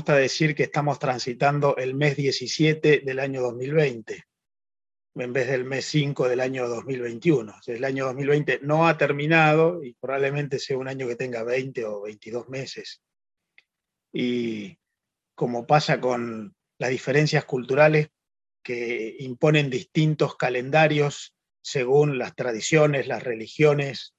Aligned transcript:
gusta 0.00 0.16
decir 0.16 0.54
que 0.54 0.62
estamos 0.62 0.98
transitando 0.98 1.76
el 1.76 1.94
mes 1.94 2.16
17 2.16 3.02
del 3.04 3.18
año 3.18 3.42
2020 3.42 4.24
en 5.14 5.32
vez 5.34 5.46
del 5.46 5.66
mes 5.66 5.84
5 5.84 6.26
del 6.26 6.40
año 6.40 6.66
2021. 6.68 7.54
el 7.66 7.84
año 7.84 8.06
2020 8.06 8.60
no 8.62 8.88
ha 8.88 8.96
terminado 8.96 9.84
y 9.84 9.92
probablemente 9.92 10.58
sea 10.58 10.78
un 10.78 10.88
año 10.88 11.06
que 11.06 11.16
tenga 11.16 11.42
20 11.42 11.84
o 11.84 12.00
22 12.00 12.48
meses. 12.48 13.02
Y 14.10 14.78
como 15.34 15.66
pasa 15.66 16.00
con 16.00 16.56
las 16.78 16.88
diferencias 16.88 17.44
culturales 17.44 18.08
que 18.64 19.16
imponen 19.18 19.68
distintos 19.68 20.34
calendarios 20.34 21.34
según 21.60 22.16
las 22.16 22.34
tradiciones, 22.34 23.06
las 23.06 23.22
religiones 23.22 24.14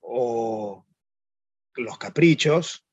o 0.00 0.84
los 1.76 1.98
caprichos, 1.98 2.83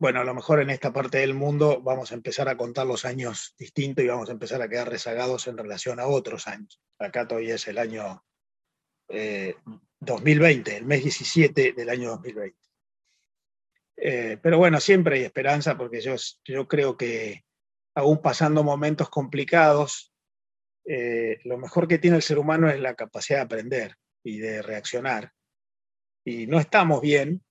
bueno, 0.00 0.20
a 0.20 0.24
lo 0.24 0.34
mejor 0.34 0.62
en 0.62 0.70
esta 0.70 0.94
parte 0.94 1.18
del 1.18 1.34
mundo 1.34 1.82
vamos 1.82 2.10
a 2.10 2.14
empezar 2.14 2.48
a 2.48 2.56
contar 2.56 2.86
los 2.86 3.04
años 3.04 3.54
distintos 3.58 4.02
y 4.02 4.08
vamos 4.08 4.30
a 4.30 4.32
empezar 4.32 4.62
a 4.62 4.68
quedar 4.68 4.88
rezagados 4.88 5.46
en 5.46 5.58
relación 5.58 6.00
a 6.00 6.06
otros 6.06 6.48
años. 6.48 6.80
Acá 6.98 7.28
todavía 7.28 7.56
es 7.56 7.68
el 7.68 7.76
año 7.76 8.24
2020, 9.08 10.70
eh, 10.70 10.76
el 10.78 10.86
mes 10.86 11.02
17 11.02 11.74
del 11.74 11.90
año 11.90 12.12
2020. 12.12 12.58
Eh, 13.98 14.38
pero 14.42 14.56
bueno, 14.56 14.80
siempre 14.80 15.16
hay 15.16 15.24
esperanza 15.24 15.76
porque 15.76 16.00
yo, 16.00 16.14
yo 16.44 16.66
creo 16.66 16.96
que 16.96 17.44
aún 17.94 18.22
pasando 18.22 18.64
momentos 18.64 19.10
complicados, 19.10 20.14
eh, 20.86 21.40
lo 21.44 21.58
mejor 21.58 21.86
que 21.86 21.98
tiene 21.98 22.16
el 22.16 22.22
ser 22.22 22.38
humano 22.38 22.70
es 22.70 22.80
la 22.80 22.94
capacidad 22.94 23.40
de 23.40 23.44
aprender 23.44 23.96
y 24.24 24.38
de 24.38 24.62
reaccionar. 24.62 25.34
Y 26.24 26.46
no 26.46 26.58
estamos 26.58 27.02
bien, 27.02 27.42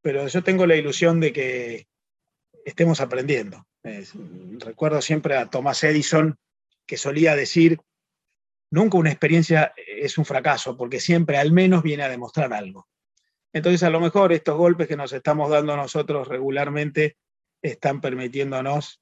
pero 0.00 0.26
yo 0.26 0.42
tengo 0.42 0.66
la 0.66 0.76
ilusión 0.76 1.20
de 1.20 1.34
que 1.34 1.86
estemos 2.68 3.00
aprendiendo. 3.00 3.66
recuerdo 4.58 5.00
siempre 5.00 5.36
a 5.36 5.48
Thomas 5.48 5.82
Edison 5.84 6.36
que 6.86 6.96
solía 6.96 7.34
decir, 7.34 7.78
nunca 8.70 8.98
una 8.98 9.10
experiencia 9.10 9.72
es 9.76 10.18
un 10.18 10.24
fracaso, 10.24 10.76
porque 10.76 11.00
siempre 11.00 11.38
al 11.38 11.52
menos 11.52 11.82
viene 11.82 12.02
a 12.02 12.08
demostrar 12.08 12.52
algo. 12.52 12.88
Entonces 13.52 13.82
a 13.82 13.90
lo 13.90 14.00
mejor 14.00 14.32
estos 14.32 14.56
golpes 14.56 14.86
que 14.86 14.96
nos 14.96 15.12
estamos 15.12 15.50
dando 15.50 15.76
nosotros 15.76 16.28
regularmente 16.28 17.16
están 17.62 18.00
permitiéndonos 18.00 19.00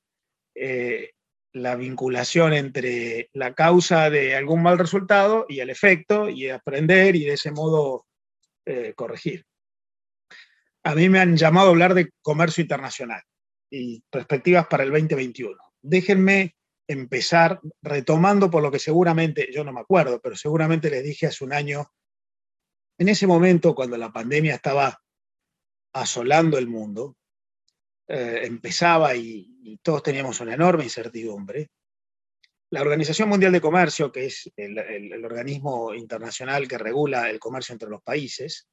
eh, 0.55 1.13
la 1.53 1.75
vinculación 1.75 2.53
entre 2.53 3.31
la 3.33 3.55
causa 3.55 4.11
de 4.11 4.37
algún 4.37 4.63
mal 4.63 4.79
resultado 4.79 5.47
y 5.49 5.61
el 5.61 5.71
efecto, 5.71 6.29
y 6.29 6.51
aprender 6.51 7.17
y 7.17 7.25
de 7.25 7.33
ese 7.33 7.51
modo 7.51 8.07
eh, 8.65 8.95
corregir. 8.95 9.45
A 10.85 10.95
mí 10.95 11.09
me 11.09 11.19
han 11.19 11.37
llamado 11.37 11.69
a 11.69 11.71
hablar 11.71 11.95
de 11.95 12.11
comercio 12.23 12.63
internacional 12.63 13.23
y 13.71 14.03
perspectivas 14.11 14.67
para 14.67 14.85
el 14.85 14.91
2021. 14.91 15.57
Déjenme 15.83 16.57
empezar 16.89 17.61
retomando 17.83 18.51
por 18.51 18.63
lo 18.63 18.71
que 18.71 18.79
seguramente, 18.79 19.49
yo 19.53 19.65
no 19.65 19.73
me 19.73 19.81
acuerdo, 19.81 20.21
pero 20.21 20.37
seguramente 20.37 20.91
les 20.91 21.03
dije 21.03 21.27
hace 21.27 21.45
un 21.45 21.53
año, 21.53 21.87
en 22.99 23.09
ese 23.09 23.27
momento 23.27 23.75
cuando 23.75 23.97
la 23.97 24.13
pandemia 24.13 24.55
estaba 24.55 25.01
asolando 25.93 26.59
el 26.59 26.69
mundo, 26.69 27.17
eh, 28.09 28.43
empezaba 28.45 29.15
y, 29.17 29.53
todos 29.83 30.03
teníamos 30.05 30.41
una 30.41 30.55
enorme 30.55 30.85
incertidumbre, 30.85 31.69
la 32.71 32.81
Organización 32.81 33.29
Mundial 33.29 33.53
de 33.53 33.61
Comercio, 33.61 34.13
que 34.13 34.27
es 34.27 34.51
el 34.57 35.25
organismo 35.25 35.93
internacional 35.95 36.69
que 36.69 36.79
regula 36.79 37.31
el 37.31 37.39
comercio 37.41 37.73
entre 37.73 37.89
los 37.89 38.03
países, 38.03 38.69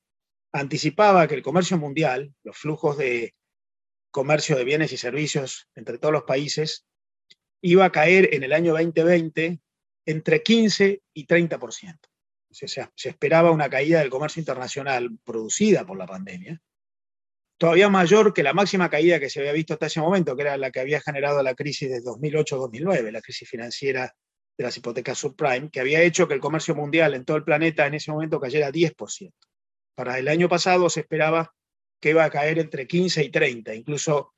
anticipaba 0.52 1.28
que 1.28 1.36
el 1.36 1.42
comercio 1.42 1.78
mundial, 1.78 2.34
los 2.44 2.58
flujos 2.58 2.98
de 2.98 3.34
comercio 4.14 4.56
de 4.56 4.64
bienes 4.64 4.94
y 4.94 4.98
servicios 4.98 5.68
entre 5.76 5.98
todos 5.98 6.14
los 6.14 6.24
países, 6.24 6.86
iba 7.62 7.84
a 7.84 7.92
caer 7.92 8.30
en 8.34 8.44
el 8.44 8.54
año 8.54 8.74
2020 8.74 9.60
entre 10.06 10.44
15 10.44 11.02
y 11.14 11.28
30%. 11.28 12.00
O 12.52 12.68
sea, 12.68 12.92
se 12.96 13.10
esperaba 13.10 13.50
una 13.50 13.70
caída 13.70 14.00
del 14.00 14.12
comercio 14.12 14.40
internacional 14.40 15.18
producida 15.26 15.84
por 15.84 15.98
la 15.98 16.06
pandemia, 16.06 16.62
todavía 17.58 17.90
mayor 17.90 18.34
que 18.34 18.44
la 18.44 18.54
máxima 18.54 18.90
caída 18.90 19.20
que 19.20 19.32
se 19.32 19.40
había 19.40 19.52
visto 19.52 19.74
hasta 19.74 19.88
ese 19.88 20.00
momento, 20.00 20.36
que 20.36 20.44
era 20.44 20.58
la 20.58 20.70
que 20.70 20.80
había 20.80 21.02
generado 21.02 21.42
la 21.42 21.56
crisis 21.56 21.90
de 21.90 22.04
2008-2009, 22.04 23.12
la 23.12 23.22
crisis 23.22 23.50
financiera 23.50 24.14
de 24.56 24.64
las 24.64 24.78
hipotecas 24.78 25.18
subprime, 25.18 25.72
que 25.72 25.80
había 25.80 26.04
hecho 26.04 26.28
que 26.28 26.36
el 26.36 26.40
comercio 26.40 26.76
mundial 26.76 27.16
en 27.16 27.26
todo 27.26 27.38
el 27.38 27.44
planeta 27.44 27.88
en 27.88 27.96
ese 27.96 28.12
momento 28.12 28.40
cayera 28.40 28.72
10%. 28.72 29.34
Para 29.96 30.20
el 30.20 30.28
año 30.28 30.48
pasado 30.48 30.88
se 30.92 31.00
esperaba 31.00 31.52
que 32.04 32.10
iba 32.10 32.26
a 32.26 32.30
caer 32.30 32.60
entre 32.60 32.86
15 32.86 33.24
y 33.24 33.30
30. 33.30 33.74
Incluso 33.76 34.34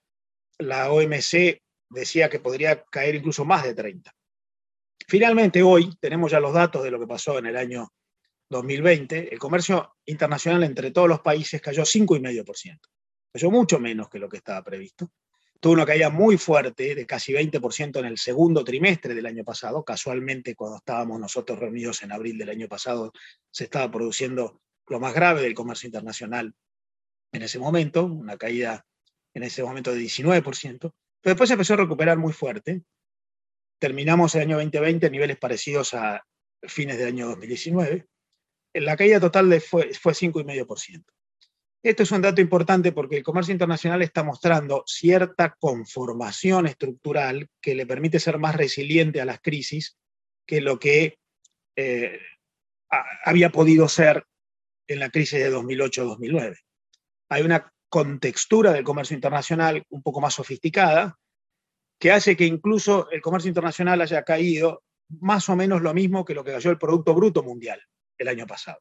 la 0.60 0.92
OMC 0.92 1.64
decía 1.90 2.30
que 2.30 2.40
podría 2.40 2.84
caer 2.84 3.16
incluso 3.16 3.44
más 3.44 3.64
de 3.64 3.74
30. 3.74 4.14
Finalmente, 5.08 5.64
hoy 5.64 5.90
tenemos 6.00 6.32
ya 6.32 6.40
los 6.40 6.54
datos 6.54 6.84
de 6.84 6.92
lo 6.92 7.00
que 7.00 7.08
pasó 7.08 7.40
en 7.40 7.48
el 7.48 7.58
año 7.58 7.92
2020. 8.52 9.34
El 9.34 9.40
comercio 9.40 9.96
internacional 10.06 10.64
entre 10.64 10.92
todos 10.92 11.10
los 11.10 11.22
países 11.22 11.60
cayó 11.60 11.82
5,5%. 11.82 12.80
Cayó 13.34 13.50
mucho 13.50 13.80
menos 13.80 14.10
que 14.10 14.20
lo 14.20 14.30
que 14.30 14.38
estaba 14.38 14.64
previsto. 14.64 15.10
Tuvo 15.60 15.74
una 15.74 15.88
caída 15.88 16.12
muy 16.12 16.38
fuerte 16.38 16.94
de 16.94 17.08
casi 17.08 17.34
20% 17.34 17.98
en 17.98 18.06
el 18.06 18.20
segundo 18.20 18.64
trimestre 18.64 19.16
del 19.16 19.26
año 19.26 19.44
pasado. 19.44 19.84
Casualmente, 19.84 20.54
cuando 20.54 20.78
estábamos 20.78 21.20
nosotros 21.20 21.58
reunidos 21.58 22.04
en 22.04 22.12
abril 22.12 22.38
del 22.38 22.50
año 22.50 22.68
pasado, 22.68 23.12
se 23.50 23.64
estaba 23.64 23.90
produciendo 23.90 24.62
lo 24.86 25.00
más 25.00 25.16
grave 25.16 25.42
del 25.42 25.56
comercio 25.56 25.88
internacional 25.88 26.54
en 27.36 27.44
ese 27.44 27.60
momento, 27.60 28.06
una 28.06 28.38
caída 28.38 28.86
en 29.34 29.44
ese 29.44 29.64
momento 29.64 29.94
de 29.94 30.00
19%, 30.00 30.80
pero 30.80 30.94
después 31.22 31.50
se 31.50 31.54
empezó 31.54 31.74
a 31.74 31.78
recuperar 31.78 32.18
muy 32.18 32.32
fuerte. 32.32 32.84
Terminamos 33.80 34.34
el 34.36 34.42
año 34.44 34.56
2020 34.56 35.06
a 35.06 35.10
niveles 35.10 35.38
parecidos 35.38 35.94
a 35.94 36.26
fines 36.64 36.98
del 36.98 37.10
año 37.10 37.28
2019. 37.28 38.06
La 38.76 38.96
caída 38.96 39.20
total 39.20 39.60
fue, 39.62 39.94
fue 39.94 40.14
5,5%. 40.14 41.04
Esto 41.84 42.04
es 42.04 42.12
un 42.12 42.22
dato 42.22 42.42
importante 42.42 42.94
porque 42.94 43.18
el 43.18 43.24
comercio 43.24 43.52
internacional 43.52 44.02
está 44.02 44.24
mostrando 44.24 44.84
cierta 44.88 45.56
conformación 45.60 46.66
estructural 46.66 47.48
que 47.62 47.76
le 47.76 47.86
permite 47.86 48.20
ser 48.20 48.40
más 48.40 48.56
resiliente 48.56 49.22
a 49.22 49.26
las 49.26 49.40
crisis 49.40 49.98
que 50.48 50.62
lo 50.62 50.80
que 50.80 51.20
eh, 51.76 52.20
había 53.24 53.52
podido 53.52 53.88
ser 53.88 54.26
en 54.88 55.00
la 55.00 55.10
crisis 55.10 55.40
de 55.40 55.52
2008-2009 55.52 56.58
hay 57.30 57.44
una 57.44 57.72
contextura 57.90 58.74
del 58.74 58.84
comercio 58.84 59.16
internacional 59.16 59.84
un 59.90 60.02
poco 60.02 60.22
más 60.22 60.34
sofisticada, 60.34 61.18
que 62.00 62.12
hace 62.12 62.36
que 62.36 62.46
incluso 62.46 63.10
el 63.12 63.22
comercio 63.22 63.48
internacional 63.48 64.02
haya 64.02 64.24
caído 64.24 64.84
más 65.08 65.48
o 65.50 65.56
menos 65.56 65.82
lo 65.82 65.94
mismo 65.94 66.26
que 66.26 66.34
lo 66.34 66.44
que 66.44 66.52
cayó 66.52 66.72
el 66.72 66.78
Producto 66.78 67.14
Bruto 67.14 67.44
Mundial 67.44 67.82
el 68.18 68.28
año 68.28 68.46
pasado. 68.46 68.80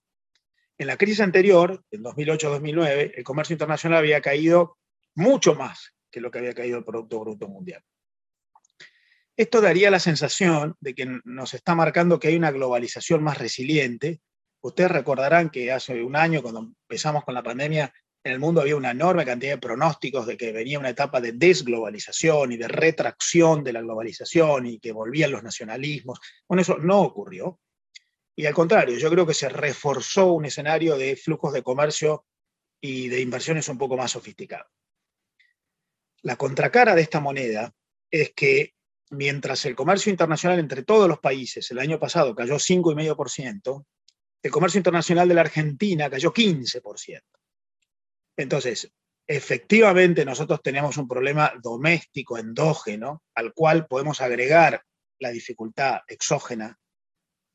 En 0.79 0.89
la 0.89 0.97
crisis 0.97 1.21
anterior, 1.21 1.85
en 1.91 2.03
2008-2009, 2.03 3.13
el 3.17 3.25
comercio 3.25 3.55
internacional 3.55 3.99
había 3.99 4.21
caído 4.21 4.79
mucho 5.15 5.55
más 5.55 5.95
que 6.11 6.21
lo 6.21 6.31
que 6.31 6.39
había 6.39 6.55
caído 6.55 6.79
el 6.79 6.85
Producto 6.85 7.21
Bruto 7.21 7.49
Mundial. 7.49 7.83
Esto 9.37 9.61
daría 9.61 9.91
la 9.91 9.99
sensación 9.99 10.77
de 10.81 10.95
que 10.95 11.21
nos 11.25 11.55
está 11.55 11.75
marcando 11.75 12.19
que 12.19 12.29
hay 12.29 12.37
una 12.37 12.53
globalización 12.53 13.23
más 13.23 13.39
resiliente. 13.39 14.21
Ustedes 14.61 14.91
recordarán 14.91 15.51
que 15.51 15.73
hace 15.73 16.03
un 16.03 16.17
año, 16.17 16.41
cuando 16.41 16.61
empezamos 16.61 17.25
con 17.25 17.35
la 17.35 17.43
pandemia, 17.43 17.93
en 18.25 18.33
el 18.33 18.41
mundo 18.41 18.63
había 18.63 18.77
una 18.77 18.93
enorme 18.93 19.27
cantidad 19.27 19.53
de 19.53 19.59
pronósticos 19.59 20.27
de 20.27 20.39
que 20.39 20.51
venía 20.51 20.79
una 20.79 20.89
etapa 20.89 21.21
de 21.21 21.33
desglobalización 21.33 22.53
y 22.53 22.57
de 22.57 22.69
retracción 22.69 23.63
de 23.63 23.75
la 23.75 23.83
globalización 23.83 24.67
y 24.67 24.79
que 24.79 24.93
volvían 24.93 25.31
los 25.31 25.43
nacionalismos. 25.43 26.19
Bueno, 26.49 26.63
eso 26.63 26.79
no 26.79 27.03
ocurrió. 27.03 27.61
Y 28.35 28.47
al 28.47 28.55
contrario, 28.55 28.97
yo 28.97 29.11
creo 29.11 29.27
que 29.27 29.35
se 29.35 29.51
reforzó 29.51 30.33
un 30.33 30.47
escenario 30.47 30.97
de 30.97 31.17
flujos 31.17 31.53
de 31.53 31.63
comercio 31.63 32.25
y 32.81 33.09
de 33.09 33.21
inversiones 33.21 33.69
un 33.69 33.77
poco 33.77 33.97
más 33.97 34.13
sofisticado. 34.13 34.65
La 36.23 36.37
contracara 36.37 36.95
de 36.95 37.03
esta 37.03 37.21
moneda 37.21 37.75
es 38.11 38.33
que 38.33 38.73
mientras 39.11 39.67
el 39.67 39.77
comercio 39.77 40.11
internacional 40.11 40.59
entre 40.59 40.83
todos 40.83 41.09
los 41.09 41.19
países 41.19 41.71
el 41.71 41.79
año 41.79 41.99
pasado 41.99 42.35
cayó 42.35 42.55
5,5%, 42.55 43.85
el 44.43 44.51
comercio 44.51 44.79
internacional 44.79 45.29
de 45.29 45.35
la 45.35 45.43
Argentina 45.43 46.09
cayó 46.09 46.33
15%. 46.33 47.23
Entonces, 48.37 48.93
efectivamente 49.27 50.25
nosotros 50.25 50.61
tenemos 50.63 50.97
un 50.97 51.09
problema 51.09 51.53
doméstico, 51.63 52.39
endógeno, 52.39 53.23
al 53.35 53.53
cual 53.55 53.87
podemos 53.87 54.21
agregar 54.21 54.83
la 55.19 55.31
dificultad 55.31 56.01
exógena, 56.09 56.79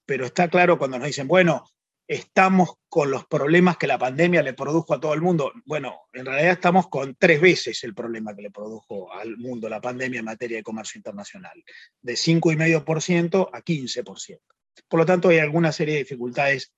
pero 0.05 0.25
está 0.25 0.49
claro 0.49 0.77
cuando 0.77 0.97
nos 0.97 1.07
dicen, 1.07 1.27
bueno, 1.27 1.63
estamos 2.07 2.73
con 2.89 3.11
los 3.11 3.27
problemas 3.27 3.77
que 3.77 3.85
la 3.85 3.99
pandemia 3.99 4.41
le 4.41 4.53
produjo 4.53 4.95
a 4.95 4.99
todo 4.99 5.13
el 5.13 5.21
mundo. 5.21 5.51
Bueno, 5.65 6.01
en 6.11 6.25
realidad 6.25 6.53
estamos 6.53 6.89
con 6.89 7.15
tres 7.15 7.39
veces 7.39 7.83
el 7.83 7.93
problema 7.93 8.35
que 8.35 8.41
le 8.41 8.49
produjo 8.49 9.13
al 9.13 9.37
mundo 9.37 9.69
la 9.69 9.79
pandemia 9.79 10.19
en 10.19 10.25
materia 10.25 10.57
de 10.57 10.63
comercio 10.63 10.97
internacional, 10.97 11.63
de 12.01 12.13
5,5% 12.13 13.49
a 13.53 13.61
15%. 13.61 14.39
Por 14.87 14.99
lo 14.99 15.05
tanto, 15.05 15.29
hay 15.29 15.37
alguna 15.37 15.71
serie 15.71 15.95
de 15.95 15.99
dificultades 15.99 16.73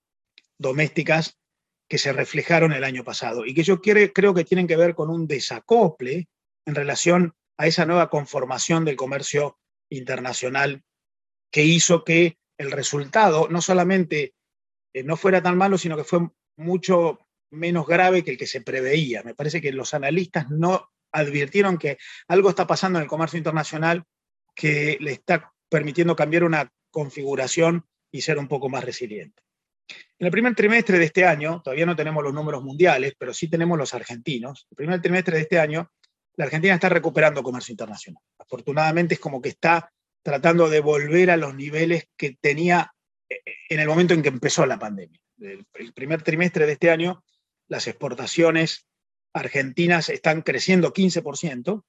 domésticas 0.57 1.39
que 1.91 1.97
se 1.97 2.13
reflejaron 2.13 2.71
el 2.71 2.85
año 2.85 3.03
pasado 3.03 3.45
y 3.45 3.53
que 3.53 3.63
yo 3.63 3.81
creo 3.81 4.33
que 4.33 4.45
tienen 4.45 4.65
que 4.65 4.77
ver 4.77 4.95
con 4.95 5.09
un 5.09 5.27
desacople 5.27 6.29
en 6.65 6.73
relación 6.73 7.35
a 7.57 7.67
esa 7.67 7.85
nueva 7.85 8.09
conformación 8.09 8.85
del 8.85 8.95
comercio 8.95 9.59
internacional 9.89 10.83
que 11.51 11.65
hizo 11.65 12.05
que 12.05 12.37
el 12.57 12.71
resultado 12.71 13.49
no 13.49 13.61
solamente 13.61 14.35
eh, 14.93 15.03
no 15.03 15.17
fuera 15.17 15.43
tan 15.43 15.57
malo, 15.57 15.77
sino 15.77 15.97
que 15.97 16.05
fue 16.05 16.29
mucho 16.55 17.27
menos 17.51 17.85
grave 17.85 18.23
que 18.23 18.31
el 18.31 18.37
que 18.37 18.47
se 18.47 18.61
preveía. 18.61 19.21
Me 19.23 19.35
parece 19.35 19.59
que 19.59 19.73
los 19.73 19.93
analistas 19.93 20.49
no 20.49 20.93
advirtieron 21.11 21.77
que 21.77 21.97
algo 22.29 22.51
está 22.51 22.65
pasando 22.65 22.99
en 22.99 23.03
el 23.03 23.09
comercio 23.09 23.37
internacional 23.37 24.05
que 24.55 24.97
le 25.01 25.11
está 25.11 25.51
permitiendo 25.67 26.15
cambiar 26.15 26.45
una 26.45 26.71
configuración 26.89 27.85
y 28.13 28.21
ser 28.21 28.37
un 28.37 28.47
poco 28.47 28.69
más 28.69 28.85
resiliente. 28.85 29.43
En 30.19 30.25
el 30.25 30.31
primer 30.31 30.53
trimestre 30.53 30.99
de 30.99 31.05
este 31.05 31.25
año, 31.25 31.61
todavía 31.63 31.85
no 31.85 31.95
tenemos 31.95 32.23
los 32.23 32.33
números 32.33 32.63
mundiales, 32.63 33.15
pero 33.17 33.33
sí 33.33 33.49
tenemos 33.49 33.77
los 33.77 33.93
argentinos. 33.93 34.67
El 34.69 34.75
primer 34.75 35.01
trimestre 35.01 35.37
de 35.37 35.43
este 35.43 35.59
año, 35.59 35.91
la 36.35 36.45
Argentina 36.45 36.75
está 36.75 36.89
recuperando 36.89 37.43
comercio 37.43 37.73
internacional. 37.73 38.21
Afortunadamente 38.37 39.15
es 39.15 39.19
como 39.19 39.41
que 39.41 39.49
está 39.49 39.91
tratando 40.23 40.69
de 40.69 40.79
volver 40.79 41.31
a 41.31 41.37
los 41.37 41.55
niveles 41.55 42.05
que 42.15 42.37
tenía 42.39 42.93
eh, 43.29 43.41
en 43.69 43.79
el 43.79 43.87
momento 43.87 44.13
en 44.13 44.21
que 44.21 44.29
empezó 44.29 44.65
la 44.65 44.79
pandemia. 44.79 45.19
El, 45.39 45.65
primer 45.93 46.21
trimestre 46.21 46.65
de 46.65 46.73
este 46.73 46.91
año, 46.91 47.23
las 47.67 47.87
exportaciones 47.87 48.85
argentinas 49.33 50.09
están 50.09 50.41
creciendo 50.41 50.93
15% 50.93 51.83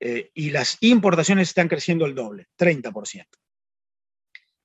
eh, 0.00 0.30
y 0.32 0.50
las 0.50 0.78
importaciones 0.80 1.48
están 1.48 1.68
creciendo 1.68 2.06
el 2.06 2.14
doble, 2.14 2.46
30%. 2.58 3.26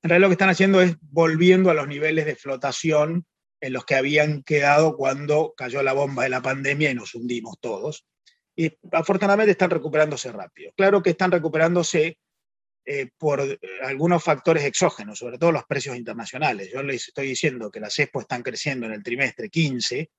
En 0.02 0.10
realidad 0.10 0.26
lo 0.26 0.28
que 0.30 0.34
están 0.34 0.50
haciendo 0.50 0.80
es 0.80 0.96
volviendo 1.00 1.70
a 1.70 1.74
los 1.74 1.88
niveles 1.88 2.26
de 2.26 2.36
flotación 2.36 3.26
en 3.60 3.72
los 3.72 3.84
que 3.84 3.96
habían 3.96 4.42
quedado 4.42 4.96
cuando 4.96 5.54
cayó 5.56 5.82
la 5.82 5.92
bomba 5.92 6.22
de 6.22 6.28
la 6.28 6.42
pandemia 6.42 6.90
y 6.90 6.94
nos 6.94 7.14
hundimos 7.14 7.58
todos. 7.60 8.06
Y 8.54 8.76
afortunadamente 8.92 9.52
están 9.52 9.70
recuperándose 9.70 10.30
rápido. 10.32 10.72
Claro 10.76 11.02
que 11.02 11.10
están 11.10 11.30
recuperándose 11.30 12.18
eh, 12.84 13.10
por 13.18 13.40
eh, 13.40 13.58
algunos 13.82 14.22
factores 14.22 14.64
exógenos, 14.64 15.18
sobre 15.18 15.38
todo 15.38 15.52
los 15.52 15.64
precios 15.64 15.96
internacionales. 15.96 16.70
Yo 16.72 16.82
les 16.82 17.08
estoy 17.08 17.28
diciendo 17.28 17.70
que 17.70 17.80
las 17.80 17.98
expo 17.98 18.20
están 18.20 18.42
creciendo 18.42 18.86
en 18.86 18.92
el 18.92 19.02
trimestre 19.02 19.50
15 19.50 20.10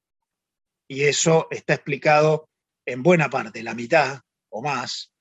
y 0.87 1.03
eso 1.03 1.47
está 1.49 1.73
explicado 1.73 2.49
en 2.85 3.01
buena 3.03 3.29
parte, 3.29 3.63
la 3.63 3.73
mitad 3.73 4.19
o 4.49 4.61
más, 4.61 5.11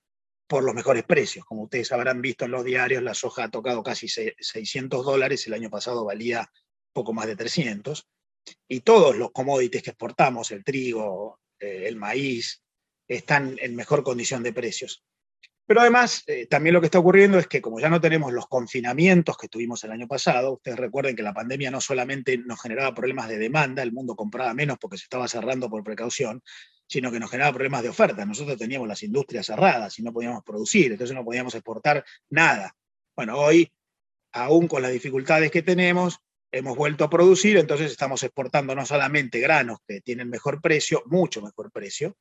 por 0.49 0.65
los 0.65 0.75
mejores 0.75 1.05
precios. 1.05 1.45
Como 1.45 1.65
ustedes 1.65 1.93
habrán 1.93 2.21
visto 2.21 2.47
en 2.47 2.51
los 2.51 2.65
diarios, 2.65 3.03
la 3.03 3.15
soja 3.15 3.45
ha 3.45 3.51
tocado 3.51 3.83
casi 3.83 4.09
600 4.09 5.05
dólares, 5.05 5.47
el 5.47 5.55
año 5.55 5.71
pasado 5.71 6.05
valía 6.05 6.51
poco 6.93 7.13
más 7.13 7.27
de 7.27 7.37
300, 7.37 8.09
y 8.67 8.81
todos 8.81 9.17
los 9.17 9.31
commodities 9.31 9.83
que 9.83 9.91
exportamos, 9.91 10.51
el 10.51 10.65
trigo, 10.65 11.39
eh, 11.61 11.85
el 11.87 11.97
maíz, 11.97 12.63
están 13.07 13.57
en 13.61 13.77
mejor 13.77 14.03
condición 14.03 14.43
de 14.43 14.53
precios. 14.53 15.05
Pero 15.67 15.83
además, 15.83 16.25
eh, 16.27 16.47
también 16.47 16.73
lo 16.73 16.81
que 16.81 16.87
está 16.87 16.99
ocurriendo 16.99 17.39
es 17.39 17.47
que 17.47 17.61
como 17.61 17.79
ya 17.79 17.91
no 17.91 18.01
tenemos 18.01 18.33
los 18.33 18.47
confinamientos 18.47 19.37
que 19.37 19.49
tuvimos 19.49 19.85
el 19.85 19.91
año 19.91 20.09
pasado, 20.09 20.55
ustedes 20.55 20.79
recuerden 20.79 21.15
que 21.15 21.23
la 21.23 21.35
pandemia 21.35 21.71
no 21.71 21.83
solamente 21.83 22.39
nos 22.39 22.63
generaba 22.63 22.95
problemas 22.95 23.29
de 23.29 23.37
demanda, 23.37 23.83
el 23.83 23.93
mundo 23.93 24.17
compraba 24.17 24.55
menos 24.55 24.79
porque 24.81 24.97
se 24.97 25.05
estaba 25.05 25.29
cerrando 25.29 25.69
por 25.69 25.85
precaución, 25.85 26.43
sino 26.89 27.13
que 27.13 27.21
nos 27.21 27.31
generaba 27.31 27.53
problemas 27.53 27.83
de 27.83 27.91
oferta. 27.91 28.25
Nosotros 28.25 28.57
teníamos 28.57 28.89
las 28.89 29.03
industrias 29.03 29.47
cerradas 29.47 29.99
y 29.99 30.03
no 30.03 30.13
podíamos 30.13 30.43
producir, 30.43 30.91
entonces 30.91 31.15
no 31.15 31.25
podíamos 31.25 31.55
exportar 31.55 32.05
nada. 32.31 32.75
Bueno, 33.15 33.39
hoy, 33.39 33.71
aún 34.33 34.67
con 34.67 34.83
las 34.83 34.91
dificultades 34.91 35.51
que 35.51 35.63
tenemos, 35.63 36.19
hemos 36.51 36.77
vuelto 36.77 37.05
a 37.05 37.11
producir, 37.11 37.59
entonces 37.59 37.93
estamos 37.93 38.23
exportando 38.23 38.75
no 38.75 38.87
solamente 38.87 39.39
granos 39.39 39.79
que 39.87 40.01
tienen 40.01 40.31
mejor 40.31 40.63
precio, 40.63 41.03
mucho 41.07 41.43
mejor 41.43 41.71
precio, 41.71 42.17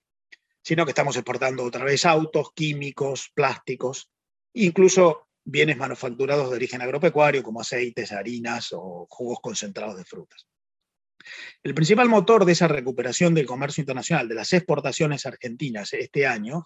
sino 0.61 0.83
que 0.83 0.91
estamos 0.91 1.15
exportando 1.15 1.63
otra 1.63 1.85
vez 1.85 2.05
autos, 2.05 2.51
químicos, 2.53 3.31
plásticos, 3.33 4.09
incluso 4.53 5.27
bienes 5.45 5.77
manufacturados 5.77 6.49
de 6.49 6.57
origen 6.57 6.81
agropecuario 6.81 7.41
como 7.41 7.61
aceites, 7.61 8.11
harinas 8.11 8.73
o 8.73 9.07
jugos 9.09 9.39
concentrados 9.41 9.95
de 9.95 10.03
frutas. 10.03 10.45
El 11.63 11.73
principal 11.73 12.09
motor 12.09 12.45
de 12.45 12.53
esa 12.53 12.67
recuperación 12.67 13.33
del 13.33 13.45
comercio 13.45 13.81
internacional, 13.81 14.27
de 14.27 14.35
las 14.35 14.53
exportaciones 14.53 15.25
argentinas 15.25 15.93
este 15.93 16.25
año, 16.27 16.63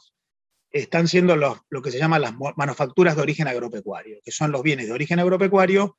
están 0.72 1.08
siendo 1.08 1.36
lo 1.36 1.82
que 1.82 1.92
se 1.92 2.00
llaman 2.00 2.22
las 2.22 2.34
manufacturas 2.56 3.16
de 3.16 3.22
origen 3.22 3.48
agropecuario, 3.48 4.20
que 4.24 4.32
son 4.32 4.52
los 4.52 4.64
bienes 4.64 4.88
de 4.88 4.94
origen 4.94 5.20
agropecuario, 5.20 5.98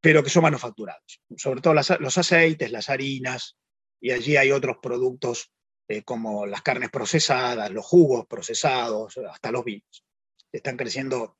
pero 0.00 0.22
que 0.22 0.30
son 0.30 0.42
manufacturados, 0.42 1.22
sobre 1.36 1.60
todo 1.60 1.72
los 1.72 2.18
aceites, 2.18 2.70
las 2.70 2.90
harinas, 2.90 3.56
y 4.00 4.10
allí 4.10 4.36
hay 4.36 4.52
otros 4.52 4.76
productos 4.82 5.50
eh, 5.88 6.02
como 6.02 6.44
las 6.44 6.60
carnes 6.60 6.90
procesadas, 6.90 7.70
los 7.70 7.86
jugos 7.86 8.26
procesados, 8.26 9.16
hasta 9.16 9.50
los 9.50 9.64
vinos. 9.64 10.04
Están 10.52 10.76
creciendo 10.76 11.38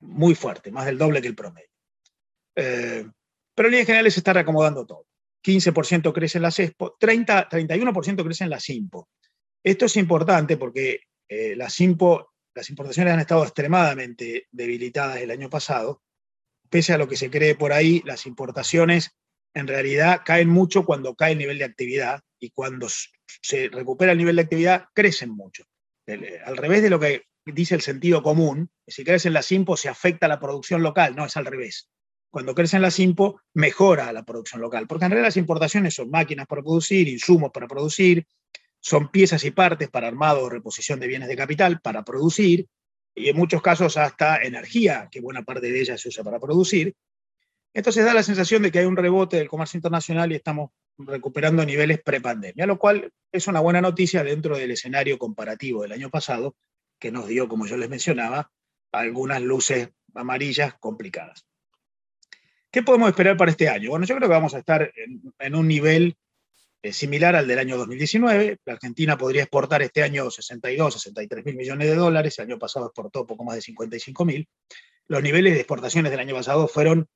muy 0.00 0.34
fuerte, 0.34 0.70
más 0.70 0.84
del 0.84 0.98
doble 0.98 1.22
que 1.22 1.28
el 1.28 1.34
promedio. 1.34 1.70
Eh, 2.54 3.06
pero 3.54 3.68
en 3.68 3.72
líneas 3.72 3.86
generales 3.86 4.14
se 4.14 4.20
está 4.20 4.32
reacomodando 4.32 4.86
todo. 4.86 5.06
15% 5.44 6.12
crece 6.12 6.38
en 6.38 6.42
la 6.42 6.50
CESPO, 6.50 6.96
30, 6.98 7.48
31% 7.48 8.24
crece 8.24 8.44
en 8.44 8.50
la 8.50 8.60
SIMPO. 8.60 9.08
Esto 9.62 9.86
es 9.86 9.96
importante 9.96 10.56
porque 10.56 11.00
eh, 11.28 11.54
la 11.56 11.68
SIMPO, 11.68 12.32
las 12.54 12.70
importaciones 12.70 13.12
han 13.12 13.20
estado 13.20 13.44
extremadamente 13.44 14.46
debilitadas 14.50 15.18
el 15.18 15.30
año 15.30 15.50
pasado. 15.50 16.02
Pese 16.70 16.94
a 16.94 16.98
lo 16.98 17.08
que 17.08 17.16
se 17.16 17.30
cree 17.30 17.54
por 17.54 17.72
ahí, 17.72 18.02
las 18.04 18.26
importaciones 18.26 19.16
en 19.54 19.68
realidad 19.68 20.22
caen 20.24 20.48
mucho 20.48 20.84
cuando 20.84 21.14
cae 21.14 21.32
el 21.32 21.38
nivel 21.38 21.58
de 21.58 21.64
actividad 21.64 22.22
y 22.40 22.50
cuando 22.50 22.88
se 22.88 23.68
recupera 23.68 24.12
el 24.12 24.18
nivel 24.18 24.36
de 24.36 24.42
actividad, 24.42 24.86
crecen 24.94 25.30
mucho. 25.30 25.64
Eh, 26.06 26.40
al 26.44 26.56
revés 26.56 26.82
de 26.82 26.90
lo 26.90 26.98
que 26.98 27.22
dice 27.46 27.74
el 27.74 27.82
sentido 27.82 28.22
común, 28.22 28.70
si 28.86 29.04
crecen 29.04 29.32
las 29.32 29.50
IMPO 29.52 29.76
se 29.76 29.88
afecta 29.88 30.26
a 30.26 30.28
la 30.28 30.40
producción 30.40 30.82
local, 30.82 31.14
no, 31.14 31.24
es 31.24 31.36
al 31.36 31.46
revés. 31.46 31.90
Cuando 32.34 32.52
crecen 32.52 32.82
las 32.82 32.98
IMPO, 32.98 33.42
mejora 33.52 34.12
la 34.12 34.24
producción 34.24 34.60
local, 34.60 34.88
porque 34.88 35.04
en 35.04 35.12
realidad 35.12 35.28
las 35.28 35.36
importaciones 35.36 35.94
son 35.94 36.10
máquinas 36.10 36.48
para 36.48 36.62
producir, 36.62 37.06
insumos 37.06 37.52
para 37.52 37.68
producir, 37.68 38.26
son 38.80 39.12
piezas 39.12 39.44
y 39.44 39.52
partes 39.52 39.88
para 39.88 40.08
armado 40.08 40.42
o 40.42 40.50
reposición 40.50 40.98
de 40.98 41.06
bienes 41.06 41.28
de 41.28 41.36
capital 41.36 41.80
para 41.80 42.04
producir, 42.04 42.66
y 43.14 43.28
en 43.28 43.36
muchos 43.36 43.62
casos 43.62 43.96
hasta 43.96 44.42
energía, 44.42 45.08
que 45.12 45.20
buena 45.20 45.44
parte 45.44 45.70
de 45.70 45.80
ella 45.80 45.96
se 45.96 46.08
usa 46.08 46.24
para 46.24 46.40
producir. 46.40 46.96
Entonces 47.72 48.04
da 48.04 48.12
la 48.12 48.24
sensación 48.24 48.62
de 48.62 48.72
que 48.72 48.80
hay 48.80 48.86
un 48.86 48.96
rebote 48.96 49.36
del 49.36 49.46
comercio 49.46 49.78
internacional 49.78 50.32
y 50.32 50.34
estamos 50.34 50.70
recuperando 50.98 51.64
niveles 51.64 52.02
prepandemia, 52.02 52.66
lo 52.66 52.80
cual 52.80 53.12
es 53.30 53.46
una 53.46 53.60
buena 53.60 53.80
noticia 53.80 54.24
dentro 54.24 54.58
del 54.58 54.72
escenario 54.72 55.18
comparativo 55.18 55.82
del 55.82 55.92
año 55.92 56.10
pasado, 56.10 56.56
que 56.98 57.12
nos 57.12 57.28
dio, 57.28 57.46
como 57.46 57.68
yo 57.68 57.76
les 57.76 57.88
mencionaba, 57.88 58.50
algunas 58.90 59.40
luces 59.40 59.90
amarillas 60.16 60.74
complicadas. 60.80 61.46
¿Qué 62.74 62.82
podemos 62.82 63.08
esperar 63.08 63.36
para 63.36 63.52
este 63.52 63.68
año? 63.68 63.90
Bueno, 63.90 64.04
yo 64.04 64.16
creo 64.16 64.28
que 64.28 64.34
vamos 64.34 64.52
a 64.52 64.58
estar 64.58 64.92
en, 65.38 65.54
un 65.54 65.68
nivel 65.68 66.16
eh, 66.82 66.92
similar 66.92 67.36
al 67.36 67.46
del 67.46 67.60
año 67.60 67.76
2019. 67.76 68.58
La 68.64 68.72
Argentina 68.72 69.16
podría 69.16 69.42
exportar 69.42 69.82
este 69.82 70.02
año 70.02 70.28
62, 70.28 70.94
63 70.94 71.44
mil 71.44 71.54
millones 71.54 71.86
de 71.86 71.94
dólares. 71.94 72.36
El 72.36 72.46
año 72.46 72.58
pasado 72.58 72.86
exportó 72.86 73.24
poco 73.28 73.44
más 73.44 73.54
de 73.54 73.62
55 73.62 74.24
mil. 74.24 74.48
Los 75.06 75.22
niveles 75.22 75.54
de 75.54 75.60
exportaciones 75.60 76.10
del 76.10 76.18
año 76.18 76.34
pasado 76.34 76.66
fueron 76.66 77.06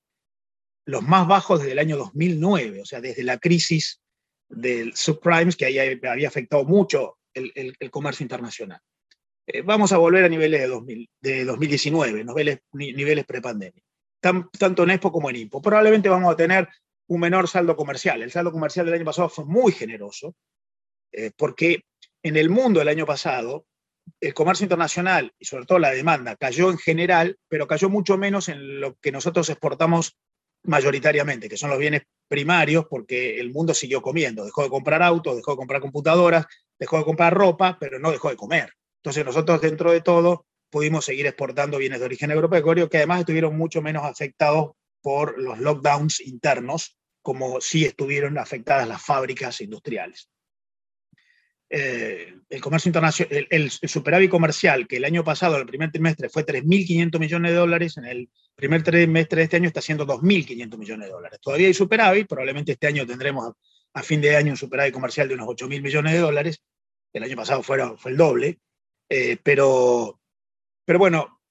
los 0.84 1.02
más 1.02 1.26
bajos 1.26 1.58
desde 1.58 1.72
el 1.72 1.80
año 1.80 1.96
2009, 1.96 2.82
o 2.82 2.84
sea, 2.84 3.00
desde 3.00 3.24
la 3.24 3.38
crisis 3.38 4.00
del 4.48 4.94
subprimes, 4.94 5.56
que 5.56 5.66
ahí 5.66 5.80
había 5.80 6.28
afectado 6.28 6.62
mucho 6.66 7.16
el, 7.34 7.90
comercio 7.90 8.22
internacional. 8.22 8.78
Eh, 9.44 9.62
vamos 9.62 9.90
a 9.90 9.98
volver 9.98 10.22
a 10.22 10.28
niveles 10.28 10.60
de, 10.60 10.68
2000, 10.68 11.10
de 11.20 11.44
2019, 11.44 12.22
niveles, 12.22 12.60
niveles 12.74 13.24
prepandemia, 13.24 13.82
tanto 14.20 14.82
en 14.82 14.90
Expo 14.90 15.12
como 15.12 15.30
en 15.30 15.36
IMPO. 15.36 15.62
Probablemente 15.62 16.08
vamos 16.08 16.32
a 16.32 16.36
tener 16.36 16.68
un 17.08 17.20
menor 17.20 17.48
saldo 17.48 17.76
comercial. 17.76 18.22
El 18.22 18.30
saldo 18.30 18.52
comercial 18.52 18.86
del 18.86 18.96
año 18.96 19.04
pasado 19.04 19.28
fue 19.28 19.44
muy 19.44 19.72
generoso, 19.72 20.34
eh, 21.12 21.30
porque 21.36 21.84
en 22.22 22.36
el 22.36 22.50
mundo 22.50 22.80
el 22.80 22.88
año 22.88 23.06
pasado 23.06 23.66
el 24.20 24.34
comercio 24.34 24.64
internacional 24.64 25.32
y 25.38 25.44
sobre 25.44 25.66
todo 25.66 25.78
la 25.78 25.90
demanda 25.90 26.36
cayó 26.36 26.70
en 26.70 26.78
general, 26.78 27.38
pero 27.48 27.66
cayó 27.66 27.88
mucho 27.88 28.16
menos 28.16 28.48
en 28.48 28.80
lo 28.80 28.96
que 28.96 29.12
nosotros 29.12 29.48
exportamos 29.50 30.16
mayoritariamente, 30.64 31.48
que 31.48 31.56
son 31.56 31.70
los 31.70 31.78
bienes 31.78 32.02
primarios, 32.26 32.86
porque 32.88 33.38
el 33.40 33.52
mundo 33.52 33.74
siguió 33.74 34.02
comiendo. 34.02 34.44
Dejó 34.44 34.62
de 34.62 34.70
comprar 34.70 35.02
autos, 35.02 35.36
dejó 35.36 35.52
de 35.52 35.56
comprar 35.56 35.80
computadoras, 35.80 36.46
dejó 36.78 36.98
de 36.98 37.04
comprar 37.04 37.34
ropa, 37.34 37.76
pero 37.80 37.98
no 37.98 38.10
dejó 38.10 38.30
de 38.30 38.36
comer. 38.36 38.72
Entonces 39.02 39.24
nosotros 39.24 39.60
dentro 39.60 39.92
de 39.92 40.00
todo 40.00 40.46
pudimos 40.70 41.04
seguir 41.04 41.26
exportando 41.26 41.78
bienes 41.78 42.00
de 42.00 42.06
origen 42.06 42.30
agropecuario 42.30 42.88
que 42.88 42.98
además 42.98 43.20
estuvieron 43.20 43.56
mucho 43.56 43.82
menos 43.82 44.04
afectados 44.04 44.72
por 45.00 45.40
los 45.40 45.58
lockdowns 45.58 46.20
internos, 46.20 46.98
como 47.22 47.60
sí 47.60 47.84
estuvieron 47.84 48.38
afectadas 48.38 48.88
las 48.88 49.02
fábricas 49.02 49.60
industriales. 49.60 50.30
Eh, 51.70 52.34
el 52.48 52.60
comercio 52.62 52.88
internacional, 52.88 53.46
el, 53.50 53.70
superávit 53.70 54.30
comercial 54.30 54.88
que 54.88 54.96
el 54.96 55.04
año 55.04 55.22
pasado, 55.22 55.58
el 55.58 55.66
primer 55.66 55.90
trimestre, 55.90 56.30
fue 56.30 56.46
3.500 56.46 57.18
millones 57.18 57.52
de 57.52 57.58
dólares, 57.58 57.96
en 57.98 58.06
el 58.06 58.30
primer 58.54 58.82
trimestre 58.82 59.40
de 59.40 59.44
este 59.44 59.56
año 59.56 59.66
está 59.66 59.82
siendo 59.82 60.06
2.500 60.06 60.78
millones 60.78 61.08
de 61.08 61.12
dólares. 61.12 61.38
Todavía 61.42 61.66
hay 61.66 61.74
superávit, 61.74 62.26
probablemente 62.26 62.72
este 62.72 62.86
año 62.86 63.06
tendremos 63.06 63.52
a, 63.92 64.02
fin 64.02 64.20
de 64.20 64.34
año 64.36 64.52
un 64.52 64.56
superávit 64.56 64.94
comercial 64.94 65.28
de 65.28 65.34
unos 65.34 65.48
8.000 65.48 65.82
millones 65.82 66.12
de 66.14 66.18
dólares, 66.20 66.62
el 67.12 67.22
año 67.22 67.36
pasado 67.36 67.62
fue, 67.62 67.78
fue 67.98 68.12
el 68.12 68.16
doble, 68.16 68.58
eh, 69.10 69.36
pero, 69.42 70.17
pero 70.88 70.98
bueno, 70.98 71.42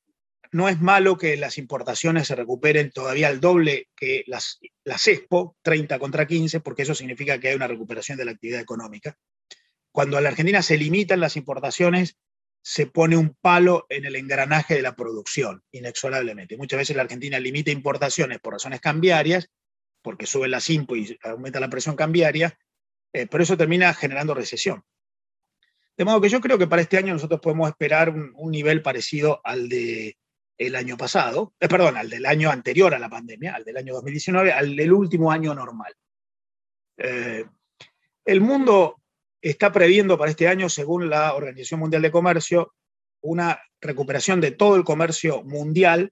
no 0.51 0.67
es 0.67 0.81
malo 0.81 1.15
que 1.15 1.37
las 1.37 1.59
importaciones 1.59 2.25
se 2.25 2.33
recuperen 2.33 2.89
todavía 2.89 3.27
al 3.27 3.39
doble 3.39 3.87
que 3.95 4.23
las, 4.25 4.59
las 4.83 5.07
EXPO, 5.07 5.57
30 5.61 5.99
contra 5.99 6.25
15, 6.25 6.59
porque 6.61 6.81
eso 6.81 6.95
significa 6.95 7.39
que 7.39 7.49
hay 7.49 7.55
una 7.55 7.67
recuperación 7.67 8.17
de 8.17 8.25
la 8.25 8.31
actividad 8.31 8.59
económica. 8.59 9.15
Cuando 9.91 10.17
a 10.17 10.21
la 10.21 10.29
Argentina 10.29 10.63
se 10.63 10.75
limitan 10.75 11.19
las 11.19 11.37
importaciones, 11.37 12.17
se 12.63 12.87
pone 12.87 13.15
un 13.15 13.37
palo 13.39 13.85
en 13.89 14.05
el 14.05 14.15
engranaje 14.15 14.73
de 14.73 14.81
la 14.81 14.95
producción, 14.95 15.61
inexorablemente. 15.71 16.57
Muchas 16.57 16.79
veces 16.79 16.95
la 16.95 17.03
Argentina 17.03 17.39
limita 17.39 17.69
importaciones 17.69 18.39
por 18.39 18.53
razones 18.53 18.81
cambiarias, 18.81 19.51
porque 20.01 20.25
sube 20.25 20.47
la 20.47 20.63
IMPO 20.67 20.95
y 20.95 21.19
aumenta 21.21 21.59
la 21.59 21.69
presión 21.69 21.95
cambiaria, 21.95 22.57
eh, 23.13 23.27
pero 23.27 23.43
eso 23.43 23.55
termina 23.55 23.93
generando 23.93 24.33
recesión. 24.33 24.83
De 25.97 26.05
modo 26.05 26.21
que 26.21 26.29
yo 26.29 26.39
creo 26.39 26.59
que 26.59 26.67
para 26.67 26.83
este 26.83 26.97
año 26.97 27.13
nosotros 27.13 27.41
podemos 27.41 27.69
esperar 27.69 28.09
un, 28.09 28.51
nivel 28.51 28.83
parecido 28.83 29.41
al 29.43 29.67
de 29.67 30.15
el 30.59 30.75
año 30.75 30.97
pasado, 30.97 31.53
eh, 31.59 31.67
perdón, 31.67 31.97
al 31.97 32.09
del 32.09 32.25
año 32.25 32.49
anterior 32.49 32.93
a 32.93 32.99
la 32.99 33.09
pandemia, 33.09 33.55
al 33.55 33.63
del 33.63 33.77
año 33.77 33.93
2019, 33.95 34.51
al 34.51 34.75
del 34.75 34.91
último 34.91 35.31
año 35.31 35.53
normal. 35.53 35.93
Eh, 36.97 37.45
el 38.25 38.41
mundo 38.41 39.01
está 39.41 39.71
previendo 39.71 40.17
para 40.17 40.31
este 40.31 40.47
año, 40.47 40.67
según 40.69 41.09
la 41.09 41.35
Organización 41.35 41.79
Mundial 41.79 42.01
de 42.01 42.11
Comercio, 42.11 42.73
una 43.21 43.59
recuperación 43.81 44.41
de 44.41 44.51
todo 44.51 44.75
el 44.75 44.83
comercio 44.83 45.43
mundial 45.43 46.11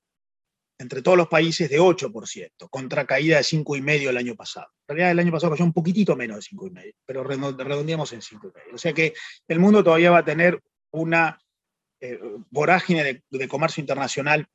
entre 0.78 1.02
todos 1.02 1.18
los 1.18 1.28
países 1.28 1.70
de 1.70 1.80
8%, 1.80 2.70
contra 2.70 3.06
caída 3.06 3.38
de 3.38 3.44
5,5% 3.44 4.10
el 4.10 4.18
año 4.18 4.36
pasado. 4.36 4.68
En 4.88 4.96
realidad 4.96 5.12
el 5.12 5.20
año 5.20 5.32
pasado 5.32 5.54
cayó 5.54 5.66
un 5.66 5.74
poquitito 5.74 6.16
menos 6.16 6.38
de 6.38 6.58
5,5%, 6.58 6.96
pero 7.06 7.24
redondeamos 7.24 8.12
en 8.14 8.22
5,5%. 8.22 8.74
O 8.74 8.78
sea 8.78 8.94
que 8.94 9.14
el 9.48 9.60
mundo 9.60 9.84
todavía 9.84 10.12
va 10.12 10.20
a 10.20 10.26
tener 10.26 10.62
una 10.92 11.40
eh, 12.02 12.20
vorágine 12.50 13.24
de, 13.30 13.48
comercio 13.48 13.82
internacional 13.82 14.48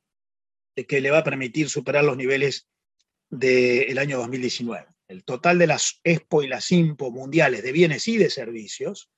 que 0.87 1.01
le 1.01 1.11
va 1.11 1.19
a 1.19 1.23
permitir 1.23 1.69
superar 1.69 2.03
los 2.03 2.17
niveles 2.17 2.67
del 3.29 3.97
año 3.97 4.17
2019. 4.19 4.85
El 5.07 5.23
total 5.23 5.59
de 5.59 5.67
las 5.67 5.99
EXPO 6.03 6.43
y 6.43 6.47
las 6.47 6.71
IMPO 6.71 7.11
mundiales 7.11 7.63
de 7.63 7.71
bienes 7.71 8.07
y 8.07 8.17
de 8.17 8.29
servicios 8.29 9.09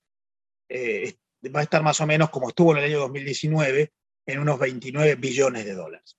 eh, 0.69 1.15
va 1.55 1.59
a 1.59 1.63
estar 1.63 1.83
más 1.83 2.01
o 2.01 2.07
menos 2.07 2.29
como 2.29 2.49
estuvo 2.49 2.71
en 2.71 2.79
el 2.79 2.85
año 2.85 2.99
2019, 2.99 3.93
en 4.25 4.39
unos 4.39 4.57
29 4.57 5.15
billones 5.15 5.65
de 5.65 5.73
dólares. 5.73 6.17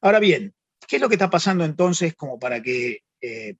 Ahora 0.00 0.20
bien, 0.20 0.54
¿qué 0.86 0.96
es 0.96 1.02
lo 1.02 1.08
que 1.08 1.16
está 1.16 1.30
pasando 1.30 1.64
entonces 1.64 2.14
como 2.14 2.38
para 2.38 2.62
que 2.62 3.02
eh, 3.20 3.56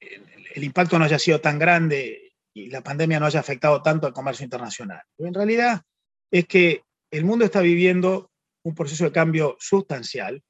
el 0.00 0.64
impacto 0.64 0.98
no 0.98 1.04
haya 1.04 1.18
sido 1.18 1.40
tan 1.40 1.58
grande 1.58 2.32
y 2.52 2.70
la 2.70 2.82
pandemia 2.82 3.20
no 3.20 3.26
haya 3.26 3.40
afectado 3.40 3.82
tanto 3.82 4.06
al 4.06 4.12
comercio 4.12 4.44
internacional? 4.44 5.02
en 5.18 5.34
realidad 5.34 5.82
es 6.30 6.46
que 6.46 6.82
el 7.10 7.24
mundo 7.24 7.44
está 7.44 7.60
viviendo 7.60 8.30
un 8.64 8.74
proceso 8.74 9.04
de 9.04 9.12
cambio 9.12 9.56
sustancial 9.60 10.42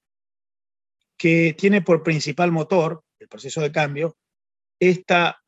que 1.18 1.54
tiene 1.58 1.82
por 1.82 2.02
principal 2.02 2.52
motor, 2.52 3.04
el 3.18 3.28
proceso 3.28 3.60
de 3.60 3.72
cambio, 3.72 4.16
esta 4.80 5.40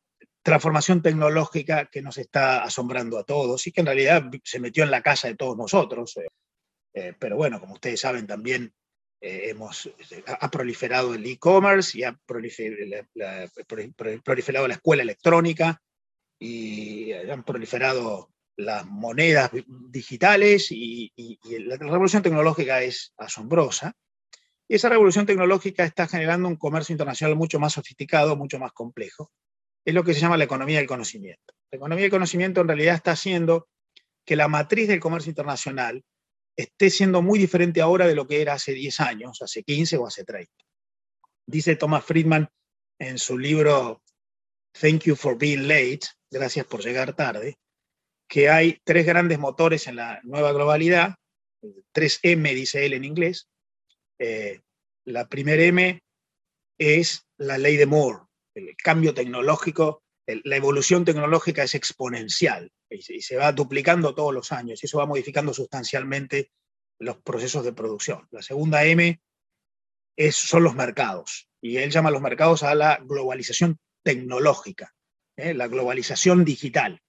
transformación 0.42 1.02
tecnológica 1.02 1.86
que 1.86 2.02
nos 2.02 2.18
está 2.18 2.62
asombrando 2.62 3.18
a 3.18 3.24
todos 3.24 3.66
y 3.66 3.72
que 3.72 3.80
en 3.80 3.86
realidad 3.86 4.30
se 4.44 4.60
metió 4.60 4.84
en 4.84 4.90
la 4.90 5.02
casa 5.02 5.28
de 5.28 5.34
todos 5.34 5.56
nosotros. 5.56 6.14
Eh, 6.94 7.14
pero 7.18 7.36
bueno, 7.36 7.58
como 7.58 7.74
ustedes 7.74 8.00
saben, 8.00 8.26
también 8.26 8.72
eh, 9.20 9.50
hemos, 9.50 9.86
este, 9.98 10.22
ha 10.26 10.50
proliferado 10.50 11.14
el 11.14 11.24
e-commerce 11.24 11.98
y 11.98 12.04
ha 12.04 12.12
proliferado 12.26 12.76
la, 13.14 13.44
escuela 14.72 15.02
electrónica 15.02 15.80
y 16.38 17.12
han 17.12 17.42
proliferado 17.44 18.30
las 18.56 18.86
monedas 18.86 19.50
digitales 19.66 20.68
y, 20.70 21.12
la 21.60 21.76
revolución 21.76 22.22
tecnológica 22.22 22.82
es 22.82 23.12
asombrosa. 23.16 23.94
Y 24.68 24.74
esa 24.74 24.88
revolución 24.88 25.26
tecnológica 25.26 25.84
está 25.84 26.08
generando 26.08 26.48
un 26.48 26.56
comercio 26.56 26.92
internacional 26.92 27.36
mucho 27.36 27.60
más 27.60 27.74
sofisticado, 27.74 28.36
mucho 28.36 28.58
más 28.58 28.72
complejo. 28.72 29.30
Es 29.84 29.94
lo 29.94 30.02
que 30.02 30.14
se 30.14 30.20
llama 30.20 30.36
la 30.36 30.44
economía 30.44 30.78
del 30.78 30.88
conocimiento. 30.88 31.54
La 31.70 31.76
economía 31.76 32.02
del 32.02 32.10
conocimiento 32.10 32.60
en 32.60 32.68
realidad 32.68 32.96
está 32.96 33.12
haciendo 33.12 33.68
que 34.24 34.36
la 34.36 34.48
matriz 34.48 34.88
del 34.88 35.00
comercio 35.00 35.30
internacional 35.30 36.04
esté 36.56 36.90
siendo 36.90 37.22
muy 37.22 37.38
diferente 37.38 37.80
ahora 37.80 38.06
de 38.06 38.14
lo 38.14 38.26
que 38.26 38.40
era 38.40 38.54
hace 38.54 38.72
10 38.72 39.00
años, 39.00 39.42
hace 39.42 39.62
15 39.62 39.98
o 39.98 40.06
hace 40.06 40.24
30. 40.24 40.50
Dice 41.46 41.76
Thomas 41.76 42.04
Friedman 42.04 42.48
en 42.98 43.18
su 43.18 43.38
libro 43.38 44.02
Thank 44.80 45.04
You 45.04 45.16
for 45.16 45.38
Being 45.38 45.68
Late, 45.68 46.00
gracias 46.30 46.66
por 46.66 46.82
llegar 46.82 47.14
tarde, 47.14 47.58
que 48.28 48.48
hay 48.48 48.80
tres 48.84 49.06
grandes 49.06 49.38
motores 49.38 49.86
en 49.86 49.96
la 49.96 50.20
nueva 50.24 50.52
globalidad, 50.52 51.14
tres 51.92 52.18
M 52.22 52.54
dice 52.54 52.84
él 52.84 52.94
en 52.94 53.04
inglés. 53.04 53.48
Eh, 54.18 54.60
la 55.04 55.28
primera 55.28 55.62
M 55.62 56.00
es 56.78 57.26
la 57.38 57.58
ley 57.58 57.76
de 57.76 57.86
Moore, 57.86 58.24
el 58.54 58.76
cambio 58.76 59.14
tecnológico, 59.14 60.02
la 60.26 60.56
evolución 60.56 61.04
tecnológica 61.04 61.62
es 61.62 61.74
exponencial 61.74 62.72
y 62.90 63.22
se 63.22 63.36
va 63.36 63.52
duplicando 63.52 64.14
todos 64.14 64.34
los 64.34 64.52
años 64.52 64.82
y 64.82 64.86
eso 64.86 64.98
va 64.98 65.06
modificando 65.06 65.54
sustancialmente 65.54 66.50
los 66.98 67.18
procesos 67.18 67.64
de 67.64 67.72
producción. 67.72 68.26
La 68.30 68.42
segunda 68.42 68.84
M 68.84 69.20
es, 70.16 70.36
son 70.36 70.64
los 70.64 70.74
mercados 70.74 71.48
y 71.60 71.76
él 71.76 71.90
llama 71.90 72.08
a 72.08 72.12
los 72.12 72.22
mercados 72.22 72.62
a 72.62 72.74
la 72.74 72.98
globalización 73.02 73.78
tecnológica, 74.02 74.94
¿eh? 75.36 75.54
la 75.54 75.68
globalización 75.68 76.44
digital. 76.44 77.00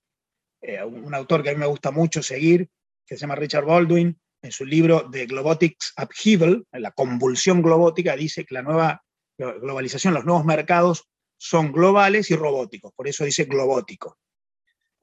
Eh, 0.61 0.83
un, 0.83 1.13
autor 1.13 1.43
que 1.43 1.49
a 1.49 1.53
mí 1.53 1.59
me 1.59 1.65
gusta 1.65 1.91
mucho 1.91 2.21
seguir, 2.21 2.69
que 3.05 3.15
se 3.15 3.21
llama 3.21 3.35
Richard 3.35 3.65
Baldwin, 3.65 4.19
en 4.41 4.51
su 4.51 4.65
libro 4.65 5.09
The 5.09 5.25
Globotics 5.25 5.93
Upheaval, 5.97 6.65
la 6.71 6.91
convulsión 6.91 7.61
globótica, 7.61 8.15
dice 8.15 8.45
que 8.45 8.53
la 8.53 8.61
nueva 8.61 9.03
globalización, 9.37 10.13
los 10.13 10.25
nuevos 10.25 10.45
mercados 10.45 11.07
son 11.37 11.71
globales 11.71 12.31
y 12.31 12.35
robóticos, 12.35 12.93
por 12.93 13.07
eso 13.07 13.23
dice 13.23 13.45
globótico. 13.45 14.17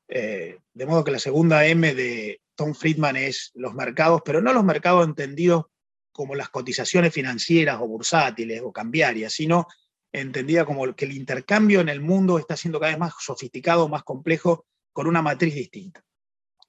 Eh, 0.08 0.58
de 0.72 0.86
modo 0.86 1.04
que 1.04 1.12
la 1.12 1.18
segunda 1.18 1.66
M 1.66 1.94
de 1.94 2.40
Tom 2.54 2.74
Friedman 2.74 3.16
es 3.16 3.50
los 3.54 3.74
mercados, 3.74 4.22
pero 4.24 4.40
no 4.40 4.52
los 4.52 4.64
mercados 4.64 5.06
entendidos 5.06 5.66
como 6.12 6.34
las 6.34 6.50
cotizaciones 6.50 7.12
financieras 7.12 7.80
o 7.80 7.88
bursátiles 7.88 8.60
o 8.62 8.72
cambiarias, 8.72 9.32
sino 9.32 9.66
entendida 10.12 10.64
como 10.64 10.94
que 10.94 11.06
el 11.06 11.12
intercambio 11.12 11.80
en 11.80 11.88
el 11.88 12.00
mundo 12.00 12.38
está 12.38 12.56
siendo 12.56 12.78
cada 12.78 12.92
vez 12.92 13.00
más 13.00 13.14
sofisticado, 13.18 13.88
más 13.88 14.04
complejo, 14.04 14.66
con 14.92 15.08
una 15.08 15.22
matriz 15.22 15.54
distinta. 15.54 16.04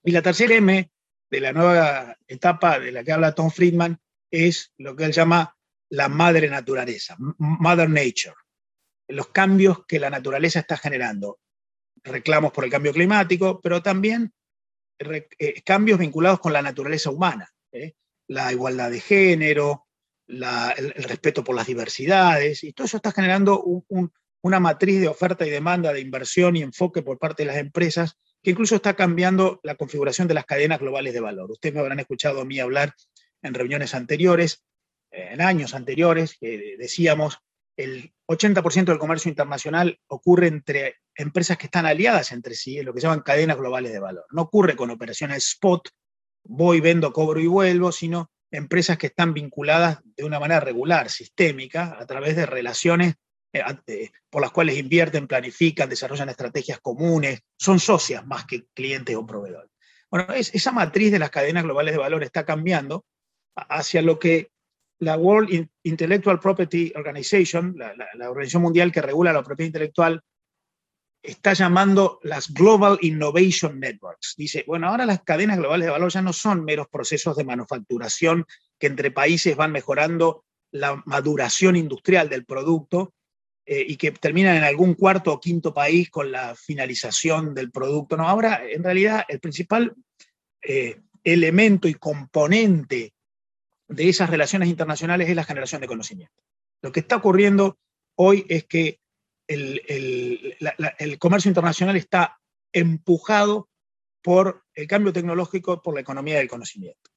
Y 0.03 0.11
la 0.11 0.21
tercera 0.21 0.55
M 0.55 0.89
de 1.29 1.39
la 1.39 1.53
nueva 1.53 2.17
etapa 2.27 2.79
de 2.79 2.91
la 2.91 3.03
que 3.03 3.11
habla 3.11 3.35
Tom 3.35 3.51
Friedman 3.51 3.99
es 4.31 4.73
lo 4.77 4.95
que 4.95 5.05
él 5.05 5.11
llama 5.11 5.55
la 5.89 6.09
madre 6.09 6.49
naturaleza, 6.49 7.15
Mother 7.37 7.89
Nature, 7.89 8.35
los 9.07 9.27
cambios 9.27 9.85
que 9.85 9.99
la 9.99 10.09
naturaleza 10.09 10.59
está 10.59 10.77
generando 10.77 11.39
reclamos 12.05 12.51
por 12.53 12.63
el 12.63 12.71
cambio 12.71 12.93
climático, 12.93 13.59
pero 13.61 13.81
también 13.81 14.31
eh, 14.99 15.61
cambios 15.65 15.99
vinculados 15.99 16.39
con 16.39 16.53
la 16.53 16.61
naturaleza 16.61 17.09
humana, 17.09 17.51
¿eh? 17.71 17.93
la 18.27 18.51
igualdad 18.51 18.91
de 18.91 19.01
género, 19.01 19.87
el, 20.27 20.93
respeto 21.03 21.43
por 21.43 21.55
las 21.55 21.67
diversidades, 21.67 22.63
y 22.63 22.73
todo 22.73 22.85
eso 22.85 22.97
está 22.97 23.11
generando 23.11 23.63
una 24.41 24.59
matriz 24.59 25.01
de 25.01 25.07
oferta 25.07 25.45
y 25.45 25.49
demanda, 25.49 25.91
de 25.91 25.99
inversión 25.99 26.55
y 26.55 26.61
enfoque 26.61 27.01
por 27.01 27.17
parte 27.17 27.43
de 27.43 27.47
las 27.47 27.57
empresas, 27.57 28.17
que 28.41 28.51
incluso 28.51 28.75
está 28.75 28.95
cambiando 28.95 29.59
la 29.63 29.75
configuración 29.75 30.27
de 30.27 30.35
las 30.35 30.45
cadenas 30.45 30.79
globales 30.79 31.13
de 31.13 31.19
valor. 31.19 31.51
Ustedes 31.51 31.73
me 31.73 31.81
habrán 31.81 31.99
escuchado 31.99 32.41
a 32.41 32.45
mí 32.45 32.59
hablar 32.59 32.93
en 33.41 33.53
reuniones 33.53 33.95
anteriores, 33.95 34.63
en 35.11 35.41
años 35.41 35.73
anteriores, 35.73 36.37
que 36.39 36.75
decíamos 36.77 37.39
el 37.77 38.13
80% 38.27 38.85
del 38.85 38.99
comercio 38.99 39.29
internacional 39.29 39.99
ocurre 40.07 40.47
entre 40.47 40.97
empresas 41.15 41.57
que 41.57 41.67
están 41.67 41.85
aliadas 41.85 42.31
entre 42.31 42.55
sí, 42.55 42.79
en 42.79 42.85
lo 42.85 42.93
que 42.93 43.01
se 43.01 43.07
llaman 43.07 43.21
cadenas 43.21 43.57
globales 43.57 43.91
de 43.91 43.99
valor. 43.99 44.25
No 44.31 44.43
ocurre 44.43 44.75
con 44.75 44.89
operaciones 44.89 45.45
spot, 45.47 45.89
voy, 46.43 46.79
vendo, 46.79 47.11
cobro 47.13 47.39
y 47.39 47.47
vuelvo, 47.47 47.91
sino 47.91 48.31
empresas 48.51 48.97
que 48.97 49.07
están 49.07 49.33
vinculadas 49.33 49.99
de 50.03 50.23
una 50.23 50.39
manera 50.39 50.59
regular, 50.59 51.09
sistémica, 51.09 51.97
a 51.99 52.05
través 52.05 52.35
de 52.35 52.45
relaciones 52.45 53.15
eh, 53.53 54.11
por 54.29 54.41
las 54.41 54.51
cuales 54.51 54.77
invierten, 54.77 55.27
planifican, 55.27 55.89
desarrollan 55.89 56.29
estrategias 56.29 56.79
comunes, 56.79 57.41
son 57.57 57.79
socias 57.79 58.25
más 58.25 58.45
que 58.45 58.65
clientes 58.73 59.15
o 59.15 59.25
proveedores. 59.25 59.71
Bueno, 60.09 60.33
esa 60.33 60.71
matriz 60.71 61.11
de 61.11 61.19
las 61.19 61.29
cadenas 61.29 61.63
globales 61.63 61.93
de 61.93 61.99
valor 61.99 62.23
está 62.23 62.45
cambiando 62.45 63.05
hacia 63.55 64.01
lo 64.01 64.19
que 64.19 64.51
la 64.99 65.17
World 65.17 65.67
Intellectual 65.83 66.39
Property 66.39 66.93
Organization, 66.95 67.75
la, 67.77 68.29
organización 68.29 68.63
mundial 68.63 68.91
que 68.91 69.01
regula 69.01 69.33
la 69.33 69.43
propiedad 69.43 69.67
intelectual, 69.67 70.21
está 71.21 71.53
llamando 71.53 72.19
las 72.23 72.53
Global 72.53 72.97
Innovation 73.01 73.79
Networks. 73.79 74.35
Dice, 74.37 74.63
bueno, 74.67 74.87
ahora 74.87 75.05
las 75.05 75.23
cadenas 75.23 75.57
globales 75.57 75.85
de 75.85 75.91
valor 75.91 76.11
ya 76.11 76.21
no 76.21 76.33
son 76.33 76.63
meros 76.63 76.87
procesos 76.87 77.35
de 77.35 77.43
manufacturación 77.43 78.45
que 78.79 78.87
entre 78.87 79.11
países 79.11 79.55
van 79.55 79.71
mejorando 79.71 80.45
la 80.71 81.01
maduración 81.05 81.75
industrial 81.75 82.29
del 82.29 82.45
producto 82.45 83.13
eh, 83.65 83.83
y 83.87 83.97
que 83.97 84.11
terminan 84.11 84.57
en 84.57 84.63
algún 84.63 84.93
cuarto 84.93 85.33
o 85.33 85.39
quinto 85.39 85.73
país 85.73 86.11
con 86.11 86.31
la 86.31 86.53
finalización 86.55 87.55
del 87.55 87.71
producto. 87.71 88.15
No, 88.15 88.27
ahora 88.27 88.61
en 88.69 88.83
realidad 88.83 89.25
el 89.27 89.39
principal 89.39 89.95
eh, 90.61 91.01
elemento 91.23 91.87
y 91.87 91.95
componente 91.95 93.14
de 93.87 94.09
esas 94.09 94.29
relaciones 94.29 94.69
internacionales 94.69 95.29
es 95.29 95.35
la 95.35 95.43
generación 95.43 95.81
de 95.81 95.87
conocimiento. 95.87 96.43
Lo 96.81 96.91
que 96.91 97.01
está 97.01 97.17
ocurriendo 97.17 97.77
hoy 98.15 98.45
es 98.49 98.65
que 98.65 98.99
el, 99.47 99.81
el 100.99 101.19
comercio 101.19 101.49
internacional 101.49 101.95
está 101.95 102.39
empujado 102.73 103.69
por 104.21 104.63
el 104.73 104.87
cambio 104.87 105.13
tecnológico, 105.13 105.81
por 105.81 105.93
la 105.93 106.01
economía 106.01 106.37
del 106.37 106.47
conocimiento. 106.47 107.11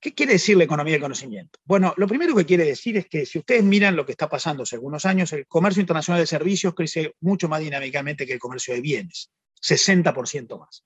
¿Qué 0.00 0.14
quiere 0.14 0.34
decir 0.34 0.56
la 0.56 0.64
economía 0.64 0.94
del 0.94 1.02
conocimiento? 1.02 1.58
Bueno, 1.64 1.92
lo 1.98 2.08
primero 2.08 2.34
que 2.34 2.46
quiere 2.46 2.64
decir 2.64 2.96
es 2.96 3.06
que 3.06 3.26
si 3.26 3.38
ustedes 3.38 3.62
miran 3.62 3.96
lo 3.96 4.06
que 4.06 4.12
está 4.12 4.30
pasando 4.30 4.62
hace 4.62 4.76
algunos 4.76 5.04
años, 5.04 5.30
el 5.34 5.46
comercio 5.46 5.82
internacional 5.82 6.22
de 6.22 6.26
servicios 6.26 6.74
crece 6.74 7.14
mucho 7.20 7.48
más 7.48 7.60
dinámicamente 7.60 8.26
que 8.26 8.32
el 8.32 8.38
comercio 8.38 8.72
de 8.72 8.80
bienes, 8.80 9.30
60% 9.60 10.58
más. 10.58 10.84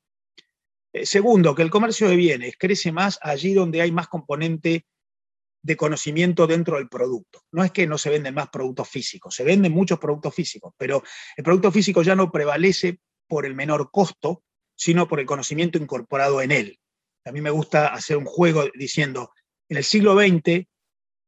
Eh, 0.92 1.06
segundo, 1.06 1.54
que 1.54 1.62
el 1.62 1.70
comercio 1.70 2.08
de 2.08 2.16
bienes 2.16 2.54
crece 2.58 2.90
más 2.90 3.20
allí 3.22 3.54
donde 3.54 3.82
hay 3.82 3.92
más 3.92 4.08
componente 4.08 4.84
de 5.64 5.76
conocimiento 5.76 6.46
dentro 6.46 6.76
del 6.76 6.88
producto. 6.88 7.40
No 7.50 7.64
es 7.64 7.72
que 7.72 7.86
no 7.86 7.96
se 7.96 8.10
venden 8.10 8.34
más 8.34 8.50
productos 8.50 8.86
físicos, 8.88 9.34
se 9.34 9.44
venden 9.44 9.72
muchos 9.72 9.98
productos 9.98 10.34
físicos, 10.34 10.74
pero 10.76 11.02
el 11.36 11.42
producto 11.42 11.72
físico 11.72 12.02
ya 12.02 12.14
no 12.14 12.30
prevalece 12.30 12.98
por 13.26 13.46
el 13.46 13.54
menor 13.54 13.90
costo, 13.90 14.42
sino 14.76 15.08
por 15.08 15.20
el 15.20 15.26
conocimiento 15.26 15.78
incorporado 15.78 16.42
en 16.42 16.52
él. 16.52 16.78
A 17.24 17.32
mí 17.32 17.40
me 17.40 17.50
gusta 17.50 17.88
hacer 17.88 18.18
un 18.18 18.26
juego 18.26 18.64
diciendo, 18.74 19.32
en 19.70 19.78
el 19.78 19.84
siglo 19.84 20.14
XX 20.14 20.66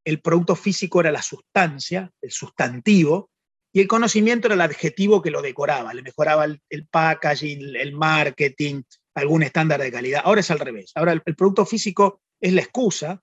el 0.04 0.20
producto 0.20 0.54
físico 0.54 1.00
era 1.00 1.10
la 1.10 1.22
sustancia, 1.22 2.12
el 2.20 2.30
sustantivo, 2.30 3.30
y 3.72 3.80
el 3.80 3.88
conocimiento 3.88 4.48
era 4.48 4.54
el 4.54 4.60
adjetivo 4.60 5.22
que 5.22 5.30
lo 5.30 5.40
decoraba, 5.40 5.94
le 5.94 6.02
mejoraba 6.02 6.44
el, 6.44 6.86
packaging, 6.88 7.74
el 7.74 7.92
marketing, 7.92 8.82
algún 9.14 9.42
estándar 9.42 9.80
de 9.80 9.90
calidad. 9.90 10.22
Ahora 10.24 10.40
es 10.40 10.50
al 10.50 10.60
revés. 10.60 10.92
Ahora 10.94 11.12
el, 11.12 11.22
producto 11.22 11.64
físico 11.66 12.20
es 12.40 12.52
la 12.52 12.60
excusa, 12.60 13.22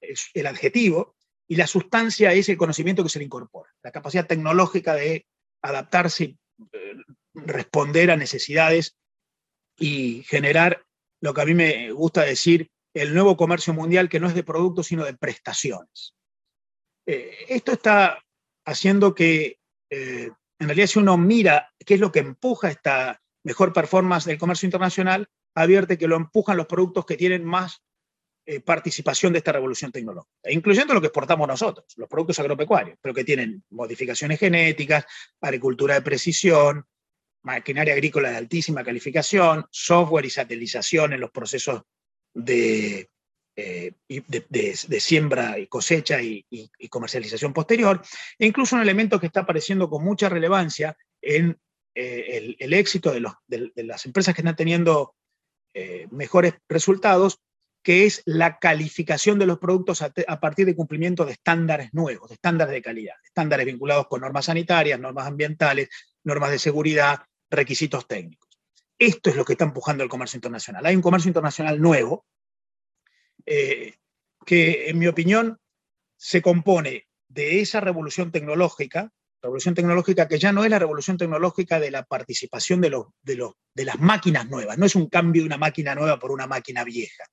el 0.00 0.46
adjetivo, 0.46 1.16
y 1.48 1.56
la 1.56 1.66
sustancia 1.66 2.32
es 2.32 2.48
el 2.48 2.58
conocimiento 2.58 3.02
que 3.02 3.08
se 3.08 3.18
le 3.18 3.24
incorpora, 3.24 3.74
la 3.82 3.90
capacidad 3.90 4.26
tecnológica 4.26 4.94
de 4.94 5.26
adaptarse, 5.62 6.36
eh, 6.72 6.96
responder 7.34 8.10
a 8.10 8.16
necesidades 8.16 8.96
y 9.78 10.22
generar 10.24 10.84
lo 11.20 11.32
que 11.32 11.40
a 11.40 11.46
mí 11.46 11.54
me 11.54 11.90
gusta 11.92 12.22
decir, 12.22 12.70
el 12.94 13.14
nuevo 13.14 13.36
comercio 13.36 13.72
mundial 13.72 14.08
que 14.08 14.20
no 14.20 14.28
es 14.28 14.34
de 14.34 14.42
productos, 14.42 14.88
sino 14.88 15.04
de 15.04 15.14
prestaciones. 15.14 16.14
Eh, 17.06 17.46
esto 17.48 17.72
está 17.72 18.22
haciendo 18.66 19.14
que, 19.14 19.58
eh, 19.90 20.30
en 20.58 20.66
realidad, 20.66 20.86
si 20.86 20.98
uno 20.98 21.16
mira 21.16 21.72
qué 21.84 21.94
es 21.94 22.00
lo 22.00 22.12
que 22.12 22.18
empuja 22.18 22.70
esta 22.70 23.20
mejor 23.44 23.72
performance 23.72 24.26
del 24.26 24.38
comercio 24.38 24.66
internacional, 24.66 25.28
advierte 25.54 25.96
que 25.96 26.08
lo 26.08 26.16
empujan 26.16 26.56
los 26.56 26.66
productos 26.66 27.06
que 27.06 27.16
tienen 27.16 27.44
más 27.44 27.82
eh, 28.50 28.60
participación 28.60 29.34
de 29.34 29.40
esta 29.40 29.52
revolución 29.52 29.92
tecnológica, 29.92 30.50
incluyendo 30.50 30.94
lo 30.94 31.02
que 31.02 31.08
exportamos 31.08 31.46
nosotros, 31.46 31.84
los 31.98 32.08
productos 32.08 32.38
agropecuarios, 32.38 32.96
pero 32.98 33.12
que 33.12 33.22
tienen 33.22 33.62
modificaciones 33.68 34.40
genéticas, 34.40 35.04
agricultura 35.42 35.96
de 35.96 36.00
precisión, 36.00 36.86
maquinaria 37.42 37.92
agrícola 37.92 38.30
de 38.30 38.38
altísima 38.38 38.82
calificación, 38.82 39.66
software 39.70 40.24
y 40.24 40.30
satelización 40.30 41.12
en 41.12 41.20
los 41.20 41.30
procesos 41.30 41.82
de, 42.32 43.10
eh, 43.54 43.92
siembra 44.98 45.58
y 45.58 45.66
cosecha 45.66 46.22
y, 46.22 46.46
comercialización 46.88 47.52
posterior, 47.52 48.00
e 48.38 48.46
incluso 48.46 48.76
un 48.76 48.80
elemento 48.80 49.20
que 49.20 49.26
está 49.26 49.40
apareciendo 49.40 49.90
con 49.90 50.02
mucha 50.02 50.30
relevancia 50.30 50.96
en 51.20 51.54
eh, 51.94 52.56
el, 52.58 52.72
éxito 52.72 53.12
de, 53.12 53.84
las 53.84 54.06
empresas 54.06 54.34
que 54.34 54.40
están 54.40 54.56
teniendo 54.56 55.14
mejores 56.10 56.54
resultados, 56.66 57.42
que 57.88 58.04
es 58.04 58.20
la 58.26 58.58
calificación 58.58 59.38
de 59.38 59.46
los 59.46 59.58
productos 59.58 60.02
a, 60.02 60.40
partir 60.40 60.66
de 60.66 60.76
cumplimiento 60.76 61.24
de 61.24 61.32
estándares 61.32 61.88
nuevos, 61.94 62.28
de 62.28 62.34
estándares 62.34 62.74
de 62.74 62.82
calidad, 62.82 63.14
estándares 63.24 63.64
vinculados 63.64 64.08
con 64.08 64.20
normas 64.20 64.44
sanitarias, 64.44 65.00
normas 65.00 65.26
ambientales, 65.26 65.88
normas 66.22 66.50
de 66.50 66.58
seguridad, 66.58 67.20
requisitos 67.48 68.06
técnicos. 68.06 68.46
Esto 68.98 69.30
es 69.30 69.36
lo 69.36 69.44
que 69.46 69.54
está 69.54 69.64
empujando 69.64 70.04
el 70.04 70.10
comercio 70.10 70.36
internacional. 70.36 70.84
Hay 70.84 70.96
un 70.96 71.00
comercio 71.00 71.30
internacional 71.30 71.80
nuevo 71.80 72.26
eh, 73.46 73.94
que, 74.44 74.90
en 74.90 74.98
mi 74.98 75.06
opinión, 75.06 75.58
se 76.14 76.42
compone 76.42 77.08
de 77.28 77.62
esa 77.62 77.80
revolución 77.80 78.30
tecnológica, 78.30 79.14
revolución 79.42 79.74
tecnológica 79.74 80.26
que 80.26 80.38
ya 80.38 80.52
no 80.52 80.64
es 80.64 80.70
la 80.70 80.78
revolución 80.78 81.16
tecnológica 81.16 81.78
de 81.78 81.90
la 81.90 82.04
participación 82.04 82.80
de, 82.80 82.90
las 82.90 84.00
máquinas 84.00 84.48
nuevas, 84.48 84.78
no 84.78 84.86
es 84.86 84.94
un 84.94 85.08
cambio 85.08 85.42
de 85.42 85.46
una 85.46 85.58
máquina 85.58 85.94
nueva 85.94 86.18
por 86.18 86.32
una 86.32 86.46
máquina 86.46 86.84
vieja. 86.84 87.24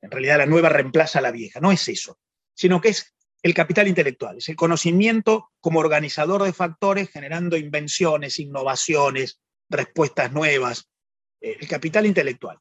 En 0.00 0.10
realidad 0.10 0.38
la 0.38 0.46
nueva 0.46 0.68
reemplaza 0.68 1.18
a 1.18 1.22
la 1.22 1.30
vieja, 1.30 1.60
no 1.60 1.72
es 1.72 1.86
eso, 1.88 2.18
sino 2.54 2.80
que 2.80 2.88
es 2.90 3.14
el 3.42 3.54
capital 3.54 3.88
intelectual, 3.88 4.38
es 4.38 4.48
el 4.48 4.56
conocimiento 4.56 5.50
como 5.60 5.80
organizador 5.80 6.42
de 6.42 6.52
factores, 6.52 7.10
generando 7.10 7.56
invenciones, 7.56 8.38
innovaciones, 8.38 9.40
respuestas 9.68 10.32
nuevas, 10.32 10.88
eh, 11.40 11.56
el 11.60 11.68
capital 11.68 12.06
intelectual. 12.06 12.58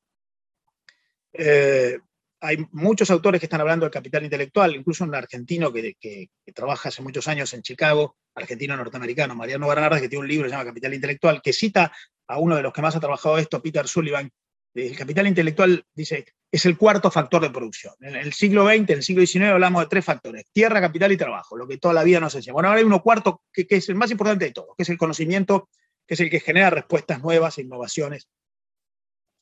Eh, 1.34 2.00
hay 2.42 2.58
muchos 2.72 3.10
autores 3.12 3.40
que 3.40 3.46
están 3.46 3.62
hablando 3.62 3.86
del 3.86 3.92
capital 3.92 4.24
intelectual, 4.24 4.76
incluso 4.76 5.04
un 5.04 5.14
argentino 5.14 5.72
que, 5.72 6.30
trabaja 6.54 6.90
hace 6.90 7.02
muchos 7.02 7.28
años 7.28 7.54
en 7.54 7.62
Chicago, 7.62 8.18
argentino 8.36 8.76
norteamericano, 8.76 9.36
Mariano 9.36 9.68
Bernardes, 9.68 10.02
que 10.02 10.10
tiene 10.10 10.22
un 10.22 10.28
libro 10.28 10.46
que 10.46 10.50
se 10.50 10.56
llama 10.56 10.70
Capital 10.70 10.94
Intelectual, 10.94 11.42
que 11.42 11.54
cita 11.54 11.92
a 12.28 12.38
uno 12.40 12.56
de 12.56 12.62
los 12.62 12.74
que 12.74 12.82
más 12.82 12.96
ha 12.96 13.00
trabajado 13.00 13.38
esto, 13.38 13.62
Peter 13.62 13.88
Sullivan. 13.88 14.32
El 14.74 14.96
capital 14.96 15.28
intelectual, 15.28 15.84
dice, 15.94 16.26
es 16.52 16.66
el 16.66 16.78
cuarto 16.78 17.10
factor 17.10 17.42
de 17.42 17.50
producción. 17.50 17.94
En 18.02 18.16
el 18.16 18.34
siglo 18.34 18.68
XX, 18.68 18.90
en 18.90 18.90
el 18.90 19.04
siglo 19.04 19.26
XIX 19.26 19.46
hablamos 19.48 19.84
de 19.84 19.90
tres 19.90 20.06
factores, 20.06 20.46
tierra, 20.52 20.80
capital 20.80 21.12
y 21.12 21.18
trabajo, 21.18 21.58
lo 21.58 21.68
que 21.68 21.78
toda 21.78 21.94
la 21.94 22.04
vida 22.04 22.20
nos 22.20 22.36
enseña. 22.36 22.54
Bueno, 22.54 22.70
ahora 22.70 22.80
hay 22.80 22.86
uno 22.86 23.02
cuarto 23.02 23.42
que, 23.52 23.66
es 23.70 23.90
el 23.90 23.96
más 23.96 24.12
importante 24.12 24.46
de 24.46 24.52
todos, 24.52 24.76
que 24.78 24.84
es 24.84 24.90
el 24.90 24.98
conocimiento 24.98 25.70
que 26.08 26.16
es 26.16 26.20
el 26.22 26.30
que 26.30 26.40
genera 26.40 26.72
respuestas 26.72 27.22
nuevas, 27.22 27.60
innovaciones. 27.60 28.28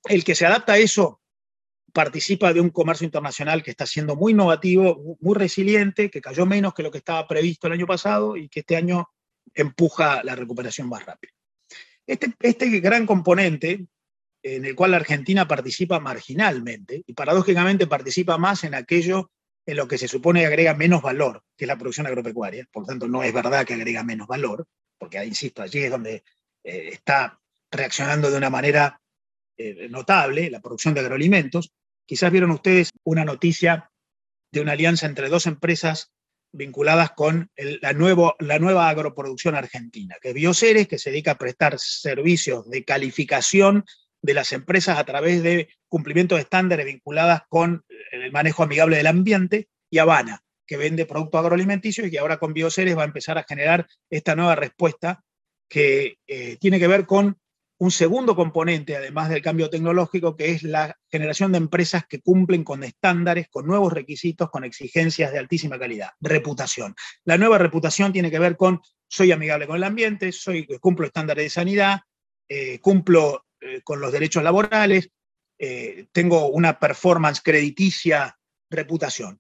El 0.03 0.25
que 0.25 0.35
se 0.35 0.45
adapta 0.45 0.73
a 0.73 0.77
eso 0.77 1.21
participa 1.93 2.53
de 2.53 2.61
un 2.61 2.69
comercio 2.69 3.05
internacional 3.05 3.63
que 3.63 3.71
está 3.71 3.85
siendo 3.85 4.15
muy 4.15 4.33
innovativo, 4.33 5.17
muy 5.19 5.35
resiliente, 5.35 6.09
que 6.09 6.21
cayó 6.21 6.45
menos 6.45 6.73
que 6.73 6.83
lo 6.83 6.91
que 6.91 6.99
estaba 6.99 7.27
previsto 7.27 7.67
el 7.67 7.73
año 7.73 7.87
pasado 7.87 8.37
y 8.37 8.49
que 8.49 8.61
este 8.61 8.75
año 8.75 9.09
empuja 9.53 10.23
la 10.23 10.35
recuperación 10.35 10.89
más 10.89 11.05
rápida. 11.05 11.31
Este, 12.05 12.33
este 12.39 12.79
gran 12.79 13.05
componente, 13.05 13.85
en 14.43 14.65
el 14.65 14.75
cual 14.75 14.91
la 14.91 14.97
Argentina 14.97 15.47
participa 15.47 15.99
marginalmente 15.99 17.03
y 17.05 17.13
paradójicamente 17.13 17.87
participa 17.87 18.37
más 18.37 18.63
en 18.63 18.75
aquello 18.75 19.31
en 19.65 19.75
lo 19.75 19.87
que 19.87 19.97
se 19.97 20.07
supone 20.07 20.39
que 20.39 20.47
agrega 20.47 20.73
menos 20.73 21.01
valor, 21.01 21.43
que 21.57 21.65
es 21.65 21.67
la 21.67 21.77
producción 21.77 22.07
agropecuaria. 22.07 22.65
Por 22.71 22.83
lo 22.83 22.87
tanto, 22.87 23.07
no 23.07 23.23
es 23.23 23.33
verdad 23.33 23.65
que 23.65 23.73
agrega 23.73 24.03
menos 24.03 24.27
valor, 24.27 24.65
porque, 24.97 25.23
insisto, 25.25 25.61
allí 25.61 25.79
es 25.79 25.91
donde 25.91 26.23
eh, 26.63 26.89
está 26.93 27.39
reaccionando 27.69 28.31
de 28.31 28.37
una 28.37 28.49
manera 28.49 29.01
eh, 29.57 29.87
notable, 29.89 30.49
la 30.49 30.61
producción 30.61 30.93
de 30.93 31.01
agroalimentos. 31.01 31.71
Quizás 32.05 32.31
vieron 32.31 32.51
ustedes 32.51 32.91
una 33.03 33.25
noticia 33.25 33.91
de 34.51 34.61
una 34.61 34.73
alianza 34.73 35.05
entre 35.05 35.29
dos 35.29 35.45
empresas 35.45 36.11
vinculadas 36.53 37.11
con 37.11 37.51
la, 37.57 37.93
la 38.39 38.59
nueva 38.59 38.89
agroproducción 38.89 39.55
argentina, 39.55 40.15
que 40.21 40.29
es 40.29 40.33
Bioceres, 40.33 40.87
que 40.87 40.97
se 40.97 41.11
dedica 41.11 41.31
a 41.31 41.37
prestar 41.37 41.77
servicios 41.77 42.69
de 42.69 42.85
calificación 42.85 43.83
de 44.21 44.33
las 44.33 44.53
empresas 44.53 44.97
a 44.97 45.03
través 45.03 45.43
de 45.43 45.69
cumplimiento 45.87 46.35
de 46.35 46.41
estándares 46.41 46.85
vinculadas 46.85 47.41
con 47.49 47.83
el 48.11 48.31
manejo 48.31 48.63
amigable 48.63 48.97
del 48.97 49.07
ambiente, 49.07 49.67
y 49.89 49.99
Habana, 49.99 50.43
que 50.65 50.77
vende 50.77 51.05
productos 51.05 51.39
agroalimenticios 51.39 52.07
y 52.07 52.11
que 52.11 52.19
ahora 52.19 52.37
con 52.37 52.53
Bioceres 52.53 52.97
va 52.97 53.03
a 53.03 53.07
empezar 53.07 53.37
a 53.37 53.45
generar 53.47 53.87
esta 54.09 54.35
nueva 54.35 54.55
respuesta 54.55 55.23
que 55.69 56.17
eh, 56.27 56.57
tiene 56.59 56.79
que 56.79 56.87
ver 56.87 57.05
con 57.05 57.37
un 57.79 57.91
segundo 57.91 58.35
componente, 58.35 58.95
además 58.95 59.29
del 59.29 59.41
cambio 59.41 59.69
tecnológico, 59.69 60.35
que 60.35 60.51
es 60.51 60.63
la 60.63 60.97
generación 61.09 61.51
de 61.51 61.59
empresas 61.59 62.05
que 62.07 62.21
cumplen 62.21 62.63
con 62.63 62.83
estándares, 62.83 63.49
con 63.49 63.67
nuevos 63.67 63.93
requisitos, 63.93 64.49
con 64.49 64.63
exigencias 64.63 65.31
de 65.31 65.39
altísima 65.39 65.77
calidad. 65.77 66.09
Reputación. 66.19 66.95
La 67.23 67.37
nueva 67.37 67.57
reputación 67.57 68.11
tiene 68.11 68.31
que 68.31 68.39
ver 68.39 68.57
con 68.57 68.81
soy 69.07 69.31
amigable 69.31 69.67
con 69.67 69.77
el 69.77 69.83
ambiente, 69.83 70.31
soy, 70.31 70.65
cumplo 70.79 71.05
estándares 71.05 71.45
de 71.45 71.49
sanidad, 71.49 71.99
eh, 72.49 72.79
cumplo 72.79 73.45
eh, 73.61 73.81
con 73.83 74.01
los 74.01 74.11
derechos 74.11 74.43
laborales, 74.43 75.09
tengo 76.11 76.49
una 76.49 76.77
performance 76.77 77.41
crediticia, 77.41 78.37
reputación. 78.69 79.39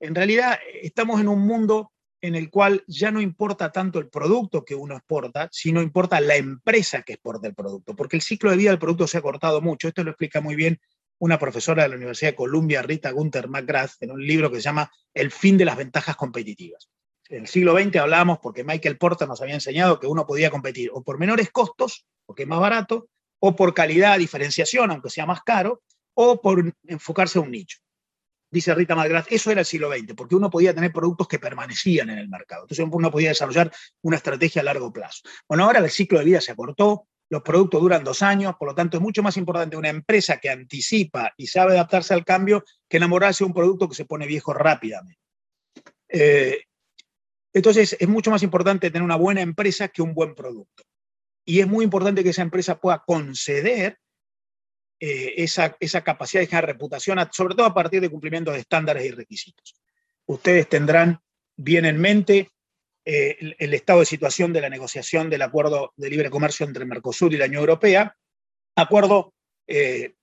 En 0.00 0.14
realidad, 0.14 0.58
estamos 0.82 1.20
en 1.20 1.28
un 1.28 1.40
mundo 1.40 1.91
en 2.22 2.36
el 2.36 2.50
cual 2.50 2.84
ya 2.86 3.10
no 3.10 3.20
importa 3.20 3.72
tanto 3.72 3.98
el 3.98 4.08
producto 4.08 4.64
que 4.64 4.76
uno 4.76 4.96
exporta, 4.96 5.48
sino 5.50 5.82
importa 5.82 6.20
la 6.20 6.36
empresa 6.36 7.02
que 7.02 7.14
exporta 7.14 7.48
el 7.48 7.54
producto, 7.54 7.96
porque 7.96 8.16
el 8.16 8.22
ciclo 8.22 8.50
de 8.50 8.56
vida 8.56 8.70
del 8.70 8.78
producto 8.78 9.08
se 9.08 9.18
ha 9.18 9.22
cortado 9.22 9.60
mucho. 9.60 9.88
Esto 9.88 10.04
lo 10.04 10.12
explica 10.12 10.40
muy 10.40 10.54
bien 10.54 10.80
una 11.18 11.38
profesora 11.38 11.82
de 11.82 11.88
la 11.88 11.96
Universidad 11.96 12.30
de 12.30 12.36
Columbia, 12.36 12.80
Rita 12.82 13.10
Gunther 13.10 13.48
McGrath, 13.48 14.00
en 14.00 14.12
un 14.12 14.24
libro 14.24 14.50
que 14.50 14.56
se 14.56 14.62
llama 14.62 14.90
El 15.12 15.32
fin 15.32 15.58
de 15.58 15.64
las 15.64 15.76
ventajas 15.76 16.14
competitivas. 16.14 16.88
En 17.28 17.42
el 17.42 17.48
siglo 17.48 17.76
XX 17.76 17.96
hablábamos 17.96 18.38
porque 18.40 18.62
Michael 18.62 18.98
Porter 18.98 19.26
nos 19.26 19.40
había 19.42 19.54
enseñado 19.54 19.98
que 19.98 20.06
uno 20.06 20.24
podía 20.24 20.50
competir 20.50 20.90
o 20.92 21.02
por 21.02 21.18
menores 21.18 21.50
costos, 21.50 22.06
porque 22.24 22.44
es 22.44 22.48
más 22.48 22.60
barato, 22.60 23.08
o 23.40 23.56
por 23.56 23.74
calidad, 23.74 24.18
diferenciación, 24.18 24.92
aunque 24.92 25.10
sea 25.10 25.26
más 25.26 25.42
caro, 25.42 25.82
o 26.14 26.40
por 26.40 26.72
enfocarse 26.86 27.38
a 27.38 27.42
un 27.42 27.50
nicho. 27.50 27.78
Dice 28.52 28.74
Rita 28.74 28.94
Malgrat, 28.94 29.32
eso 29.32 29.50
era 29.50 29.60
el 29.60 29.66
siglo 29.66 29.90
XX, 29.90 30.12
porque 30.14 30.34
uno 30.34 30.50
podía 30.50 30.74
tener 30.74 30.92
productos 30.92 31.26
que 31.26 31.38
permanecían 31.38 32.10
en 32.10 32.18
el 32.18 32.28
mercado. 32.28 32.64
Entonces 32.64 32.86
uno 32.92 33.10
podía 33.10 33.30
desarrollar 33.30 33.72
una 34.02 34.18
estrategia 34.18 34.60
a 34.60 34.64
largo 34.66 34.92
plazo. 34.92 35.22
Bueno, 35.48 35.64
ahora 35.64 35.78
el 35.78 35.90
ciclo 35.90 36.18
de 36.18 36.26
vida 36.26 36.40
se 36.42 36.52
acortó, 36.52 37.08
los 37.30 37.40
productos 37.40 37.80
duran 37.80 38.04
dos 38.04 38.20
años, 38.20 38.54
por 38.58 38.68
lo 38.68 38.74
tanto 38.74 38.98
es 38.98 39.02
mucho 39.02 39.22
más 39.22 39.38
importante 39.38 39.74
una 39.74 39.88
empresa 39.88 40.36
que 40.36 40.50
anticipa 40.50 41.32
y 41.38 41.46
sabe 41.46 41.72
adaptarse 41.72 42.12
al 42.12 42.26
cambio 42.26 42.62
que 42.86 42.98
enamorarse 42.98 43.42
de 43.42 43.46
un 43.46 43.54
producto 43.54 43.88
que 43.88 43.94
se 43.94 44.04
pone 44.04 44.26
viejo 44.26 44.52
rápidamente. 44.52 45.18
Eh, 46.10 46.64
entonces 47.54 47.96
es 47.98 48.06
mucho 48.06 48.30
más 48.30 48.42
importante 48.42 48.90
tener 48.90 49.02
una 49.02 49.16
buena 49.16 49.40
empresa 49.40 49.88
que 49.88 50.02
un 50.02 50.12
buen 50.12 50.34
producto. 50.34 50.82
Y 51.46 51.60
es 51.60 51.66
muy 51.66 51.84
importante 51.84 52.22
que 52.22 52.30
esa 52.30 52.42
empresa 52.42 52.78
pueda 52.78 53.02
conceder 53.02 53.98
eh, 55.04 55.42
esa, 55.42 55.76
esa, 55.80 56.04
capacidad 56.04 56.48
de 56.48 56.60
reputación, 56.60 57.18
sobre 57.32 57.56
todo 57.56 57.66
a 57.66 57.74
partir 57.74 58.00
de 58.00 58.08
cumplimiento 58.08 58.52
de 58.52 58.60
estándares 58.60 59.04
y 59.04 59.10
requisitos. 59.10 59.74
Ustedes 60.26 60.68
tendrán 60.68 61.20
bien 61.56 61.86
en 61.86 62.00
mente 62.00 62.52
eh, 63.04 63.36
el, 63.58 63.74
estado 63.74 63.98
de 63.98 64.06
situación 64.06 64.52
de 64.52 64.60
la 64.60 64.68
negociación 64.68 65.28
del 65.28 65.42
acuerdo 65.42 65.92
de 65.96 66.08
libre 66.08 66.30
comercio 66.30 66.64
entre 66.64 66.84
Mercosur 66.84 67.34
y 67.34 67.36
la 67.36 67.46
Unión 67.46 67.62
Europea, 67.62 68.16
acuerdo 68.76 69.34
eh, 69.66 70.14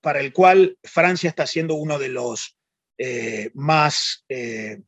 para 0.00 0.20
el 0.20 0.32
cual 0.32 0.78
Francia 0.82 1.28
está 1.28 1.46
siendo 1.46 1.74
uno 1.74 1.98
de 1.98 2.08
los 2.08 2.56
más 3.52 4.24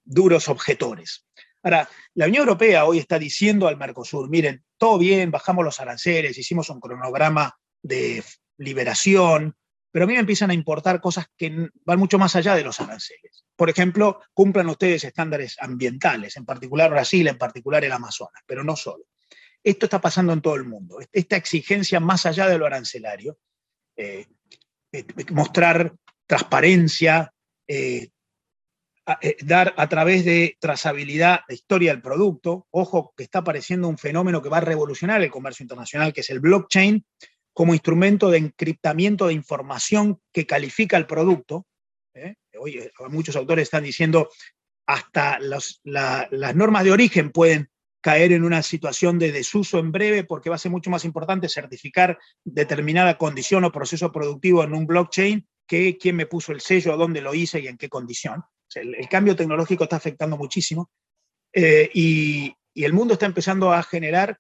duros 0.05 0.49
objetores. 0.49 1.27
Ahora, 1.63 1.89
la 2.15 2.27
Unión 2.27 2.43
Europea 2.43 2.87
hoy 2.87 2.99
está 2.99 3.19
diciendo 3.19 3.69
al 3.69 3.77
Mercosur, 3.77 4.31
miren, 4.31 4.65
todo 4.79 4.99
bien, 4.99 5.31
bajamos 5.31 5.67
los 5.67 5.81
aranceles, 5.81 6.39
hicimos 6.39 6.71
un 6.71 6.81
cronograma 6.81 7.55
de 7.83 8.23
liberación, 8.59 9.57
pero 9.93 10.05
a 10.05 10.09
mí 10.09 10.15
me 10.15 10.21
empiezan 10.21 10.51
a 10.51 10.55
importar 10.55 11.01
cosas 11.01 11.27
que 11.37 11.69
van 11.85 11.99
mucho 11.99 12.19
más 12.19 12.35
allá 12.35 12.55
de 12.55 12.65
los 12.65 12.81
aranceles. 12.81 13.45
Por 13.55 13.69
ejemplo, 13.69 14.21
cumplan 14.33 14.69
ustedes 14.71 15.05
estándares 15.05 15.57
ambientales, 15.61 16.37
en 16.37 16.47
particular 16.47 16.91
Brasil, 16.91 17.29
en 17.29 17.37
particular 17.37 17.85
el 17.85 17.93
Amazonas, 17.93 18.43
pero 18.47 18.65
no 18.65 18.75
solo. 18.75 19.05
Esto 19.63 19.87
está 19.87 20.01
pasando 20.01 20.33
en 20.33 20.41
todo 20.41 20.57
el 20.57 20.65
mundo. 20.65 20.99
Esta 21.13 21.37
exigencia 21.37 22.01
más 22.01 22.25
allá 22.27 22.49
de 22.49 22.59
lo 22.59 22.67
arancelario, 22.67 23.39
eh, 23.97 24.27
eh, 24.93 25.05
mostrar 25.31 25.95
transparencia, 26.27 27.33
eh, 27.69 28.09
dar 29.43 29.75
a 29.77 29.89
través 29.89 30.25
de 30.25 30.57
trazabilidad 30.59 31.41
la 31.47 31.55
historia 31.55 31.93
del 31.93 32.01
producto. 32.01 32.67
Ojo 32.71 33.13
que 33.17 33.25
está 33.25 33.41
apareciendo 33.41 33.89
un 33.89 33.99
fenómeno 33.99 34.41
que 34.41 34.49
va 34.49 34.59
a 34.59 34.63
revolucionar 34.63 35.21
el 35.23 35.31
comercio 35.31 35.65
internacional, 35.65 36.13
que 36.13 36.23
es 36.23 36.31
el 36.31 36.41
blockchain, 36.41 37.05
como 37.53 37.75
instrumento 37.75 38.31
de 38.31 38.39
encriptamiento 38.39 39.27
de 39.27 39.35
información 39.35 40.21
que 40.33 40.47
califica 40.47 40.97
el 40.97 41.07
producto. 41.07 41.67
¿eh? 42.15 42.35
Hoy 42.59 42.79
eh, 42.79 42.93
muchos 43.09 43.37
autores 43.37 43.65
están 43.65 43.85
diciendo 43.85 44.31
hasta 44.87 45.39
las 45.39 45.81
normas 46.55 46.85
de 46.85 46.93
origen 46.93 47.31
pueden 47.31 47.69
caer 48.01 48.33
en 48.33 48.43
una 48.43 48.63
situación 48.63 49.19
de 49.19 49.31
desuso 49.31 49.79
en 49.79 49.93
breve 49.93 50.25
porque 50.25 50.51
va 50.51 50.57
a 50.57 50.59
ser 50.59 50.73
mucho 50.73 50.91
más 50.91 51.05
importante 51.05 51.49
certificar 51.49 52.19
determinada 52.45 53.17
condición 53.17 53.65
o 53.65 53.71
proceso 53.71 54.11
productivo 54.11 54.65
en 54.65 54.75
un 54.75 54.87
blockchain 54.87 55.47
que 55.67 55.97
quién 55.97 56.17
me 56.17 56.27
puso 56.27 56.51
el 56.53 56.61
sello, 56.61 56.97
dónde 56.97 57.21
lo 57.21 57.33
hice 57.33 57.61
y 57.61 57.69
en 57.69 57.79
qué 57.79 57.89
condición. 57.89 58.43
el, 58.75 59.09
cambio 59.09 59.37
tecnológico 59.37 59.85
está 59.85 59.97
afectando 59.97 60.37
muchísimo 60.37 60.91
eh, 61.53 61.89
y, 61.95 62.53
y 62.75 62.85
el 62.85 62.93
mundo 62.93 63.15
está 63.15 63.27
empezando 63.27 63.73
a 63.73 63.83
generar 63.85 64.39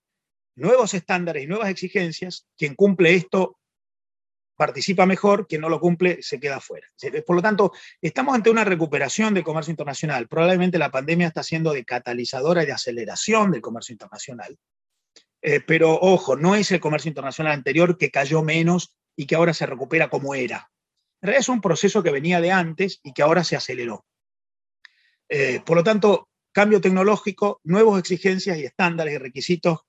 nuevos 0.54 0.94
estándares 0.94 1.44
y 1.44 1.46
nuevas 1.46 1.70
exigencias, 1.70 2.46
quien 2.56 2.74
cumple 2.74 3.14
esto 3.14 3.58
participa 4.56 5.06
mejor, 5.06 5.46
quien 5.48 5.60
no 5.60 5.68
lo 5.68 5.80
cumple 5.80 6.22
se 6.22 6.38
queda 6.38 6.60
fuera. 6.60 6.86
Por 7.26 7.36
lo 7.36 7.42
tanto, 7.42 7.72
estamos 8.00 8.34
ante 8.34 8.50
una 8.50 8.64
recuperación 8.64 9.34
del 9.34 9.42
comercio 9.42 9.72
internacional. 9.72 10.28
Probablemente 10.28 10.78
la 10.78 10.90
pandemia 10.90 11.26
está 11.26 11.42
siendo 11.42 11.72
de 11.72 11.84
catalizadora 11.84 12.62
y 12.62 12.66
de 12.66 12.72
aceleración 12.72 13.50
del 13.50 13.60
comercio 13.60 13.92
internacional. 13.92 14.56
Eh, 15.40 15.60
pero 15.60 15.98
ojo, 16.00 16.36
no 16.36 16.54
es 16.54 16.70
el 16.70 16.78
comercio 16.80 17.08
internacional 17.08 17.52
anterior 17.52 17.98
que 17.98 18.10
cayó 18.10 18.42
menos 18.44 18.94
y 19.16 19.26
que 19.26 19.34
ahora 19.34 19.52
se 19.52 19.66
recupera 19.66 20.08
como 20.08 20.34
era. 20.34 20.70
En 21.20 21.26
realidad 21.26 21.40
es 21.40 21.48
un 21.48 21.60
proceso 21.60 22.02
que 22.02 22.12
venía 22.12 22.40
de 22.40 22.52
antes 22.52 23.00
y 23.02 23.12
que 23.12 23.22
ahora 23.22 23.42
se 23.42 23.56
aceleró. 23.56 24.04
Eh, 25.28 25.60
por 25.66 25.76
lo 25.76 25.82
tanto, 25.82 26.28
cambio 26.52 26.80
tecnológico, 26.80 27.60
nuevas 27.64 27.98
exigencias 27.98 28.58
y 28.58 28.64
estándares 28.64 29.14
y 29.14 29.18
requisitos 29.18 29.80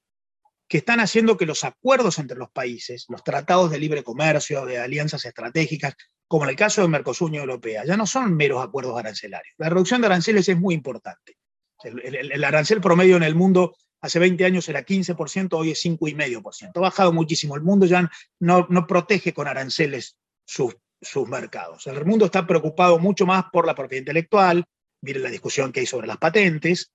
que 0.68 0.78
están 0.78 1.00
haciendo 1.00 1.38
que 1.38 1.46
los 1.46 1.64
acuerdos 1.64 2.20
entre 2.20 2.38
los 2.38 2.50
países, 2.52 3.06
los 3.10 3.24
tratados 3.24 3.72
de 3.72 3.80
libre 3.80 4.04
comercio, 4.04 4.66
de 4.66 4.80
alianzas 4.80 5.26
estratégicas, 5.26 5.96
como 6.28 6.46
en 6.46 6.52
el 6.52 6.56
caso 6.56 6.82
de 6.82 6.88
Mercosur 6.88 7.34
y 7.34 7.38
Europea, 7.38 7.84
ya 7.86 7.98
no 7.98 8.08
son 8.08 8.36
meros 8.36 8.64
acuerdos 8.64 8.98
arancelarios. 8.98 9.54
La 9.58 9.70
reducción 9.70 10.02
de 10.02 10.08
aranceles 10.08 10.50
es 10.50 10.58
muy 10.58 10.74
importante. 10.74 11.38
El, 11.84 12.44
arancel 12.44 12.82
promedio 12.82 13.18
en 13.18 13.24
el 13.24 13.36
mundo 13.36 13.76
hace 14.02 14.20
20 14.20 14.46
años 14.46 14.68
era 14.70 14.86
15%, 14.86 15.54
hoy 15.54 15.72
es 15.72 15.86
5,5%. 15.86 16.72
Ha 16.74 16.80
bajado 16.80 17.14
muchísimo. 17.14 17.56
El 17.56 17.62
mundo 17.62 17.86
ya 17.86 18.10
no, 18.40 18.66
no 18.70 18.88
protege 18.88 19.34
con 19.34 19.48
aranceles 19.48 20.18
sus, 20.46 20.76
sus 21.02 21.28
mercados. 21.28 21.86
El 21.88 22.06
mundo 22.06 22.26
está 22.26 22.48
preocupado 22.48 23.00
mucho 23.00 23.26
más 23.26 23.46
por 23.52 23.68
la 23.68 23.76
propiedad 23.76 24.02
intelectual, 24.02 24.66
miren 25.02 25.24
la 25.24 25.30
discusión 25.30 25.72
que 25.72 25.82
hay 25.82 25.86
sobre 25.86 26.08
las 26.08 26.18
patentes, 26.18 26.92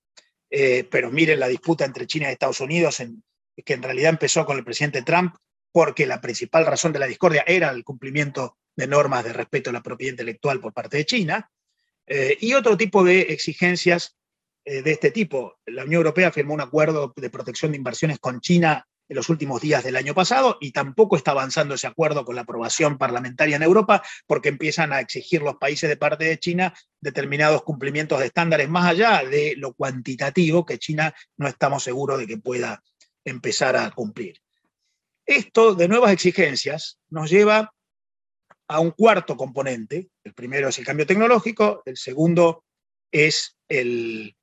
eh, 0.50 0.84
pero 0.90 1.10
miren 1.10 1.38
la 1.38 1.48
disputa 1.48 1.84
entre 1.84 2.06
China 2.06 2.28
y 2.28 2.32
Estados 2.32 2.60
Unidos 2.60 3.00
en, 3.00 3.22
que 3.64 3.74
en 3.74 3.82
realidad 3.82 4.10
empezó 4.10 4.44
con 4.44 4.58
el 4.58 4.64
presidente 4.64 5.02
Trump 5.02 5.34
porque 5.72 6.06
la 6.06 6.20
principal 6.20 6.66
razón 6.66 6.92
de 6.92 6.98
la 6.98 7.06
discordia 7.06 7.44
era 7.46 7.70
el 7.70 7.84
cumplimiento 7.84 8.58
de 8.74 8.86
normas 8.86 9.24
de 9.24 9.32
respeto 9.32 9.70
a 9.70 9.72
la 9.72 9.82
propiedad 9.82 10.12
intelectual 10.12 10.60
por 10.60 10.72
parte 10.72 10.96
de 10.96 11.04
China, 11.04 11.50
eh, 12.06 12.38
y 12.40 12.54
otro 12.54 12.76
tipo 12.76 13.04
de 13.04 13.20
exigencias 13.20 14.16
eh, 14.64 14.82
de 14.82 14.92
este 14.92 15.10
tipo. 15.10 15.58
La 15.66 15.84
Unión 15.84 16.00
Europea 16.00 16.32
firmó 16.32 16.54
un 16.54 16.60
acuerdo 16.60 17.12
de 17.14 17.30
protección 17.30 17.72
de 17.72 17.76
inversiones 17.76 18.18
con 18.18 18.40
China 18.40 18.86
en 19.08 19.16
los 19.16 19.28
últimos 19.28 19.60
días 19.60 19.84
del 19.84 19.96
año 19.96 20.14
pasado 20.14 20.58
y 20.60 20.72
tampoco 20.72 21.16
está 21.16 21.32
avanzando 21.32 21.74
ese 21.74 21.86
acuerdo 21.86 22.24
con 22.24 22.34
la 22.34 22.42
aprobación 22.42 22.98
parlamentaria 22.98 23.56
en 23.56 23.62
Europa 23.62 24.02
porque 24.26 24.48
empiezan 24.48 24.92
a 24.92 25.00
exigir 25.00 25.42
los 25.42 25.56
países 25.56 25.88
de 25.88 25.96
parte 25.96 26.24
de 26.24 26.38
China 26.38 26.74
determinados 27.00 27.62
cumplimientos 27.62 28.20
de 28.20 28.26
estándares 28.26 28.68
más 28.68 28.86
allá 28.86 29.22
de 29.24 29.54
lo 29.56 29.72
cuantitativo 29.74 30.66
que 30.66 30.78
China 30.78 31.14
no 31.36 31.48
estamos 31.48 31.82
seguros 31.82 32.18
de 32.18 32.26
que 32.26 32.38
pueda 32.38 32.82
empezar 33.28 33.76
a 33.76 33.90
cumplir. 33.90 34.40
Esto 35.26 35.74
de 35.74 35.88
nuevas 35.88 36.12
exigencias 36.12 36.98
nos 37.10 37.30
lleva 37.30 37.74
a 38.68 38.80
un 38.80 38.90
cuarto 38.92 39.36
componente. 39.36 40.10
El 40.24 40.34
primero 40.34 40.68
es 40.68 40.78
el 40.78 40.84
cambio 40.84 41.06
tecnológico, 41.06 41.82
el 41.84 41.96
segundo 41.96 42.64
es 43.10 43.56
el, 43.68 44.36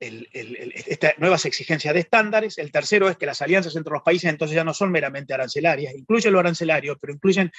estas 0.00 1.18
nuevas 1.18 1.44
exigencias 1.44 1.94
de 1.94 2.00
estándares, 2.00 2.58
el 2.58 2.70
tercero 2.70 3.08
es 3.08 3.16
que 3.16 3.26
las 3.26 3.42
alianzas 3.42 3.76
entre 3.76 3.92
los 3.92 4.02
países 4.02 4.30
entonces 4.30 4.54
ya 4.54 4.64
no 4.64 4.74
son 4.74 4.90
meramente 4.90 5.34
arancelarias, 5.34 5.94
incluyen 5.94 6.32
lo 6.32 6.40
arancelario, 6.40 6.98
pero 6.98 7.12
incluyen 7.12 7.50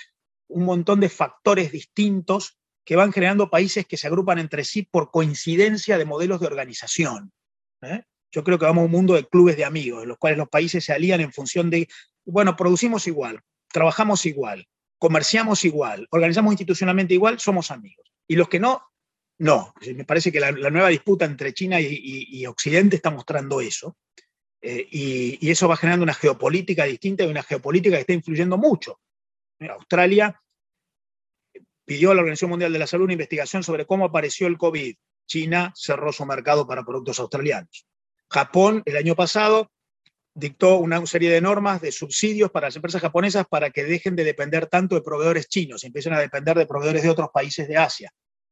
un 0.47 0.63
montón 0.63 0.99
de 0.99 1.09
factores 1.09 1.71
distintos 1.71 2.57
que 2.85 2.95
van 2.95 3.11
generando 3.11 3.49
países 3.49 3.85
que 3.87 3.97
se 3.97 4.07
agrupan 4.07 4.37
entre 4.37 4.63
sí 4.63 4.83
por 4.83 5.09
coincidencia 5.09 5.97
de 5.97 6.05
modelos 6.05 6.39
de 6.39 6.47
organización. 6.47 7.31
¿eh? 7.81 8.03
Yo 8.35 8.43
creo 8.43 8.59
que 8.59 8.65
vamos 8.65 8.81
a 8.81 8.85
un 8.85 8.91
mundo 8.91 9.13
de 9.13 9.25
clubes 9.25 9.55
de 9.55 9.63
amigos, 9.63 10.03
en 10.03 10.09
los 10.09 10.17
cuales 10.17 10.37
los 10.37 10.49
países 10.49 10.83
se 10.83 10.91
alían 10.91 11.21
en 11.21 11.31
función 11.31 11.69
de, 11.69 11.87
bueno, 12.25 12.57
producimos 12.57 13.07
igual, 13.07 13.39
trabajamos 13.71 14.25
igual, 14.25 14.67
comerciamos 14.97 15.63
igual, 15.63 16.05
organizamos 16.11 16.51
institucionalmente 16.51 17.13
igual, 17.13 17.39
somos 17.39 17.71
amigos. 17.71 18.11
Y 18.27 18.35
los 18.35 18.49
que 18.49 18.59
no, 18.59 18.83
no. 19.37 19.73
Me 19.95 20.03
parece 20.03 20.33
que 20.33 20.41
la, 20.41 20.51
nueva 20.51 20.89
disputa 20.89 21.23
entre 21.23 21.53
China 21.53 21.79
y, 21.79 22.45
Occidente 22.45 22.97
está 22.97 23.09
mostrando 23.09 23.61
eso. 23.61 23.95
Eh, 24.61 24.85
y, 24.91 25.49
eso 25.49 25.69
va 25.69 25.77
generando 25.77 26.03
una 26.03 26.13
geopolítica 26.13 26.83
distinta 26.83 27.23
y 27.23 27.27
una 27.27 27.41
geopolítica 27.41 27.95
que 27.95 28.01
está 28.01 28.13
influyendo 28.13 28.57
mucho. 28.57 28.99
Australia 29.61 30.41
pidió 31.85 32.11
a 32.11 32.15
la 32.15 32.19
Organización 32.19 32.49
Mundial 32.49 32.73
de 32.73 32.79
la 32.79 32.87
Salud 32.87 33.05
una 33.05 33.13
investigación 33.13 33.63
sobre 33.63 33.85
cómo 33.85 34.03
apareció 34.03 34.47
el 34.47 34.57
COVID. 34.57 34.93
China 35.25 35.71
cerró 35.73 36.11
su 36.11 36.25
mercado 36.25 36.67
para 36.67 36.83
productos 36.83 37.17
australianos. 37.21 37.87
Japón 38.29 38.83
el 38.85 38.97
año 38.97 39.15
pasado 39.15 39.71
dictó 40.33 40.77
una 40.77 41.05
serie 41.05 41.31
de 41.31 41.41
normas 41.41 41.81
de 41.81 41.91
subsidios 41.91 42.51
para 42.51 42.67
las 42.67 42.75
empresas 42.75 43.01
japonesas 43.01 43.45
para 43.49 43.69
que 43.69 43.85
dejen 43.85 44.15
de 44.15 44.25
depender 44.25 44.67
tanto 44.67 44.95
de 44.95 45.01
proveedores 45.01 45.47
chinos 45.47 45.83
y 45.83 45.87
empiecen 45.87 46.13
a 46.13 46.19
depender 46.19 46.57
de 46.57 46.65
proveedores 46.65 47.03
de 47.03 47.09
otros 47.09 47.29
países 47.33 47.67
de 47.67 47.77
Asia, 47.77 48.11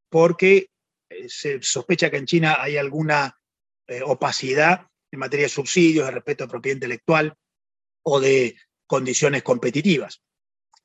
porque 0.09 0.69
eh, 1.09 1.27
se 1.27 1.61
sospecha 1.61 2.09
que 2.09 2.17
en 2.17 2.25
China 2.25 2.57
hay 2.59 2.77
alguna 2.77 3.37
eh, 3.87 4.01
opacidad 4.01 4.87
en 5.11 5.19
materia 5.19 5.45
de 5.45 5.49
subsidios, 5.49 6.05
de 6.05 6.11
respeto 6.11 6.45
a 6.45 6.47
propiedad 6.47 6.77
intelectual 6.77 7.35
o 8.03 8.19
de 8.19 8.55
condiciones 8.87 9.43
competitivas. 9.43 10.21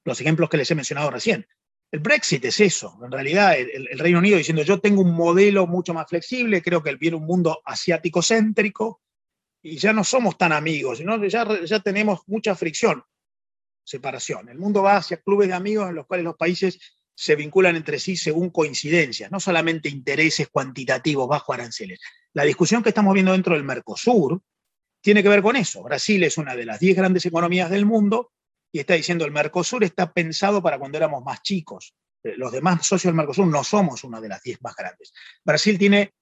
Los 0.04 0.20
ejemplos 0.20 0.50
que 0.50 0.56
les 0.56 0.70
he 0.70 0.74
mencionado 0.74 1.10
recién. 1.10 1.46
El 1.90 2.00
Brexit 2.00 2.44
es 2.44 2.60
eso, 2.60 2.98
en 3.02 3.10
realidad 3.10 3.58
el, 3.58 3.98
Reino 3.98 4.18
Unido 4.18 4.36
diciendo 4.36 4.62
yo 4.62 4.78
tengo 4.78 5.00
un 5.00 5.14
modelo 5.14 5.66
mucho 5.66 5.94
más 5.94 6.06
flexible, 6.06 6.60
creo 6.60 6.82
que 6.82 6.94
viene 6.96 7.16
un 7.16 7.24
mundo 7.24 7.62
asiático 7.64 8.22
céntrico 8.22 9.00
y 9.62 9.78
ya 9.78 9.94
no 9.94 10.04
somos 10.04 10.36
tan 10.36 10.52
amigos, 10.52 10.98
ya, 10.98 11.64
ya 11.64 11.80
tenemos 11.80 12.20
mucha 12.26 12.54
fricción, 12.54 13.02
separación. 13.84 14.50
El 14.50 14.58
mundo 14.58 14.82
va 14.82 14.98
hacia 14.98 15.16
clubes 15.16 15.48
de 15.48 15.54
amigos 15.54 15.88
en 15.88 15.94
los 15.94 16.06
cuales 16.06 16.24
los 16.24 16.36
países 16.36 16.78
se 17.14 17.34
vinculan 17.36 17.74
entre 17.74 17.98
sí 17.98 18.16
según 18.16 18.50
coincidencias, 18.50 19.32
no 19.32 19.40
solamente 19.40 19.88
intereses 19.88 20.48
cuantitativos 20.48 21.26
bajo 21.26 21.54
aranceles. 21.54 22.00
La 22.34 22.44
discusión 22.44 22.82
que 22.82 22.90
estamos 22.90 23.14
viendo 23.14 23.32
dentro 23.32 23.54
del 23.54 23.64
Mercosur 23.64 24.40
tiene 25.00 25.22
que 25.22 25.28
ver 25.28 25.42
con 25.42 25.56
eso. 25.56 25.82
Brasil 25.82 26.22
es 26.22 26.36
una 26.36 26.54
de 26.54 26.66
las 26.66 26.78
10 26.78 26.96
grandes 26.96 27.24
economías 27.24 27.70
del 27.70 27.86
mundo 27.86 28.32
y 28.72 28.80
está 28.80 28.94
diciendo 28.94 29.24
el 29.24 29.32
Mercosur 29.32 29.84
está 29.84 30.12
pensado 30.12 30.62
para 30.62 30.78
cuando 30.78 30.98
éramos 30.98 31.24
más 31.24 31.42
chicos. 31.42 31.94
Eh, 32.22 32.34
los 32.36 32.52
demás 32.52 32.86
socios 32.86 33.10
del 33.10 33.14
Mercosur 33.14 33.46
no 33.46 33.64
somos 33.64 34.04
una 34.04 34.20
de 34.20 34.28
las 34.28 34.42
10 34.42 34.62
más 34.62 34.74
grandes. 34.76 35.12
Brasil 35.44 35.78
tiene 35.78 36.14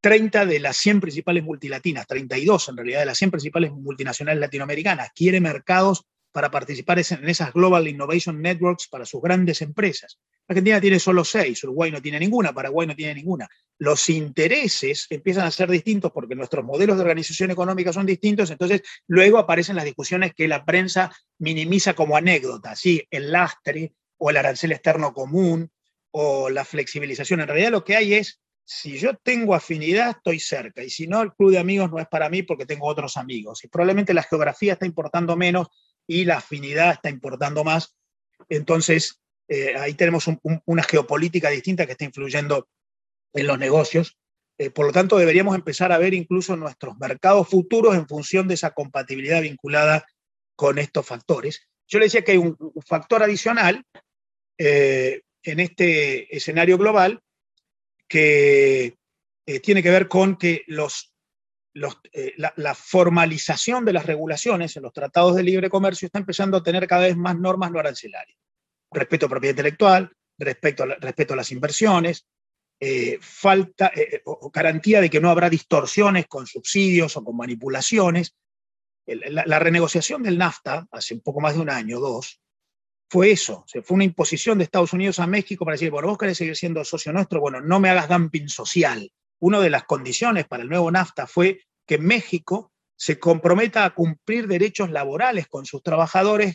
30 0.00 0.46
de 0.46 0.58
las 0.58 0.76
100 0.78 1.00
principales 1.00 1.44
multilatinas, 1.44 2.06
32 2.06 2.68
en 2.68 2.76
realidad 2.76 3.00
de 3.00 3.06
las 3.06 3.18
100 3.18 3.30
principales 3.30 3.72
multinacionales 3.72 4.40
latinoamericanas. 4.40 5.10
Quiere 5.14 5.40
mercados 5.40 6.04
para 6.32 6.50
participar 6.50 6.98
en 6.98 7.28
esas 7.28 7.52
Global 7.52 7.86
Innovation 7.86 8.40
Networks 8.40 8.88
para 8.88 9.04
sus 9.04 9.22
grandes 9.22 9.62
empresas. 9.62 10.18
Argentina 10.48 10.80
tiene 10.80 10.98
solo 10.98 11.24
seis, 11.24 11.62
Uruguay 11.64 11.90
no 11.90 12.02
tiene 12.02 12.18
ninguna, 12.18 12.52
Paraguay 12.52 12.86
no 12.86 12.96
tiene 12.96 13.14
ninguna. 13.14 13.48
Los 13.78 14.08
intereses 14.10 15.06
empiezan 15.10 15.46
a 15.46 15.50
ser 15.50 15.70
distintos 15.70 16.12
porque 16.12 16.34
nuestros 16.34 16.64
modelos 16.64 16.96
de 16.96 17.02
organización 17.02 17.50
económica 17.50 17.92
son 17.92 18.06
distintos, 18.06 18.50
entonces 18.50 18.82
luego 19.06 19.38
aparecen 19.38 19.76
las 19.76 19.84
discusiones 19.84 20.34
que 20.34 20.48
la 20.48 20.64
prensa 20.64 21.14
minimiza 21.38 21.94
como 21.94 22.16
anécdota, 22.16 22.76
¿sí? 22.76 23.06
el 23.10 23.32
lastre 23.32 23.94
o 24.18 24.30
el 24.30 24.36
arancel 24.36 24.72
externo 24.72 25.12
común 25.14 25.70
o 26.10 26.50
la 26.50 26.64
flexibilización. 26.64 27.40
En 27.40 27.48
realidad 27.48 27.70
lo 27.70 27.84
que 27.84 27.96
hay 27.96 28.14
es, 28.14 28.40
si 28.64 28.98
yo 28.98 29.16
tengo 29.16 29.54
afinidad, 29.54 30.10
estoy 30.10 30.38
cerca, 30.38 30.82
y 30.84 30.90
si 30.90 31.06
no, 31.06 31.22
el 31.22 31.32
club 31.32 31.50
de 31.50 31.58
amigos 31.58 31.90
no 31.90 31.98
es 31.98 32.06
para 32.06 32.28
mí 32.28 32.42
porque 32.42 32.66
tengo 32.66 32.86
otros 32.86 33.16
amigos. 33.16 33.64
Y 33.64 33.68
probablemente 33.68 34.14
la 34.14 34.22
geografía 34.22 34.74
está 34.74 34.86
importando 34.86 35.36
menos 35.36 35.68
y 36.06 36.24
la 36.24 36.38
afinidad 36.38 36.92
está 36.92 37.10
importando 37.10 37.64
más. 37.64 37.96
Entonces, 38.48 39.21
eh, 39.48 39.76
ahí 39.76 39.94
tenemos 39.94 40.26
una 40.64 40.82
geopolítica 40.82 41.50
distinta 41.50 41.86
que 41.86 41.92
está 41.92 42.04
influyendo 42.04 42.68
en 43.32 43.46
los 43.46 43.58
negocios. 43.58 44.18
Eh, 44.58 44.70
por 44.70 44.86
lo 44.86 44.92
tanto, 44.92 45.18
deberíamos 45.18 45.54
empezar 45.54 45.92
a 45.92 45.98
ver 45.98 46.14
incluso 46.14 46.56
nuestros 46.56 46.96
mercados 46.98 47.48
futuros 47.48 47.94
en 47.94 48.06
función 48.06 48.48
de 48.48 48.54
esa 48.54 48.72
compatibilidad 48.72 49.42
vinculada 49.42 50.06
con 50.56 50.78
estos 50.78 51.06
factores. 51.06 51.68
Yo 51.88 51.98
le 51.98 52.06
decía 52.06 52.22
que 52.22 52.32
hay 52.32 52.38
un, 52.38 52.56
factor 52.86 53.22
adicional 53.22 53.84
eh, 54.58 55.22
en 55.42 55.60
este 55.60 56.34
escenario 56.34 56.78
global 56.78 57.20
que 58.08 58.96
tiene 59.62 59.82
que 59.82 59.90
ver 59.90 60.06
con 60.06 60.36
que 60.36 60.64
eh, 62.12 62.34
la, 62.36 62.74
formalización 62.74 63.86
de 63.86 63.94
las 63.94 64.04
regulaciones 64.04 64.76
en 64.76 64.82
los 64.82 64.92
tratados 64.92 65.34
de 65.34 65.42
libre 65.42 65.70
comercio 65.70 66.04
está 66.04 66.18
empezando 66.18 66.58
a 66.58 66.62
tener 66.62 66.86
cada 66.86 67.06
vez 67.06 67.16
más 67.16 67.38
normas 67.38 67.70
no 67.70 67.78
arancelarias. 67.78 68.38
Respeto 68.92 69.26
a 69.26 69.28
propiedad 69.28 69.52
intelectual, 69.52 70.12
respeto 70.38 70.82
a, 70.82 70.86
respeto 70.86 71.34
a 71.34 71.36
las 71.36 71.50
inversiones, 71.52 72.26
eh, 72.80 73.18
falta 73.20 73.92
eh, 73.94 74.22
o 74.24 74.50
garantía 74.50 75.00
de 75.00 75.08
que 75.08 75.20
no 75.20 75.30
habrá 75.30 75.48
distorsiones 75.48 76.26
con 76.26 76.46
subsidios 76.46 77.16
o 77.16 77.24
con 77.24 77.36
manipulaciones. 77.36 78.34
la, 79.06 79.58
renegociación 79.58 80.22
del 80.22 80.38
NAFTA 80.38 80.86
hace 80.90 81.14
un 81.14 81.20
poco 81.20 81.40
más 81.40 81.54
de 81.54 81.60
un 81.60 81.70
año, 81.70 82.00
dos, 82.00 82.40
fue 83.08 83.30
eso. 83.30 83.64
fue 83.84 83.94
una 83.94 84.04
imposición 84.04 84.58
de 84.58 84.64
Estados 84.64 84.92
Unidos 84.92 85.18
a 85.18 85.26
México 85.26 85.64
para 85.64 85.74
decir, 85.74 85.90
bueno, 85.90 86.08
vos 86.08 86.18
querés 86.18 86.38
seguir 86.38 86.56
siendo 86.56 86.84
socio 86.84 87.12
nuestro, 87.12 87.40
bueno, 87.40 87.60
no 87.60 87.78
me 87.78 87.90
hagas 87.90 88.08
dumping 88.08 88.48
social 88.48 89.10
una 89.42 89.58
de 89.58 89.70
las 89.70 89.84
condiciones 89.84 90.46
para 90.46 90.62
el 90.62 90.68
nuevo 90.68 90.90
NAFTA 90.90 91.26
fue 91.26 91.64
que 91.84 91.98
México 91.98 92.72
se 92.96 93.18
comprometa 93.18 93.84
a 93.84 93.92
cumplir 93.92 94.46
derechos 94.46 94.90
laborales 94.90 95.48
con 95.48 95.66
sus 95.66 95.82
trabajadores, 95.82 96.54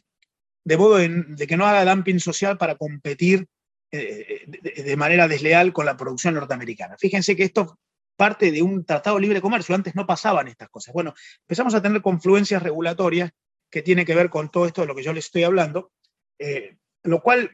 de 0.67 0.75
modo 0.75 0.97
de, 0.97 1.47
que 1.47 1.55
no 1.55 1.65
haga 1.65 1.89
dumping 1.89 2.19
social 2.19 2.57
para 2.57 2.75
competir 2.75 3.47
eh, 3.89 4.43
de, 4.47 4.97
manera 4.97 5.29
desleal 5.29 5.71
con 5.71 5.85
la 5.85 5.95
producción 5.95 6.33
norteamericana. 6.33 6.97
Fíjense 6.99 7.37
que 7.37 7.45
esto 7.45 7.79
parte 8.17 8.51
de 8.51 8.61
un 8.61 8.83
tratado 8.83 9.15
de 9.15 9.21
libre 9.21 9.39
comercio, 9.39 9.75
antes 9.75 9.95
no 9.95 10.05
pasaban 10.05 10.49
estas 10.49 10.67
cosas. 10.67 10.93
Bueno, 10.93 11.13
empezamos 11.39 11.73
a 11.73 11.81
tener 11.81 12.01
confluencias 12.01 12.61
regulatorias 12.61 13.31
que 13.71 13.81
tienen 13.81 14.05
que 14.05 14.13
ver 14.13 14.29
con 14.29 14.51
todo 14.51 14.65
esto 14.65 14.81
de 14.81 14.87
lo 14.87 14.95
que 14.95 15.03
yo 15.03 15.13
les 15.13 15.25
estoy 15.25 15.43
hablando, 15.43 15.93
eh, 16.37 16.75
lo 17.03 17.21
cual 17.21 17.49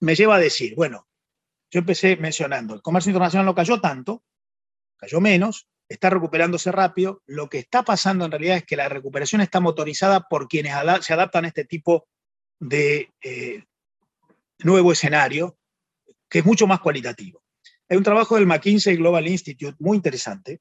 me 0.00 0.16
lleva 0.16 0.34
a 0.34 0.40
decir, 0.40 0.74
bueno, 0.74 1.06
yo 1.70 1.78
empecé 1.78 2.16
mencionando, 2.16 2.74
el 2.74 2.82
comercio 2.82 3.10
internacional 3.10 3.46
no 3.46 3.54
cayó 3.54 3.80
tanto, 3.80 4.24
cayó 4.96 5.20
menos, 5.20 5.68
está 5.88 6.10
recuperándose 6.10 6.72
rápido. 6.72 7.22
Lo 7.26 7.48
que 7.48 7.58
está 7.58 7.84
pasando 7.84 8.24
en 8.24 8.32
realidad 8.32 8.56
es 8.56 8.64
que 8.64 8.74
la 8.74 8.88
recuperación 8.88 9.42
está 9.42 9.60
motorizada 9.60 10.26
por 10.28 10.48
quienes 10.48 10.72
se 11.02 11.12
adaptan 11.12 11.44
a 11.44 11.48
este 11.48 11.64
tipo 11.64 12.08
de 12.58 13.12
eh, 13.22 13.64
nuevo 14.60 14.92
escenario, 14.92 15.58
que 16.28 16.40
es 16.40 16.44
mucho 16.44 16.66
más 16.66 16.80
cualitativo. 16.80 17.42
Hay 17.88 17.96
un 17.96 18.02
trabajo 18.02 18.36
del 18.36 18.46
McKinsey 18.46 18.96
Global 18.96 19.28
Institute 19.28 19.76
muy 19.78 19.96
interesante, 19.96 20.60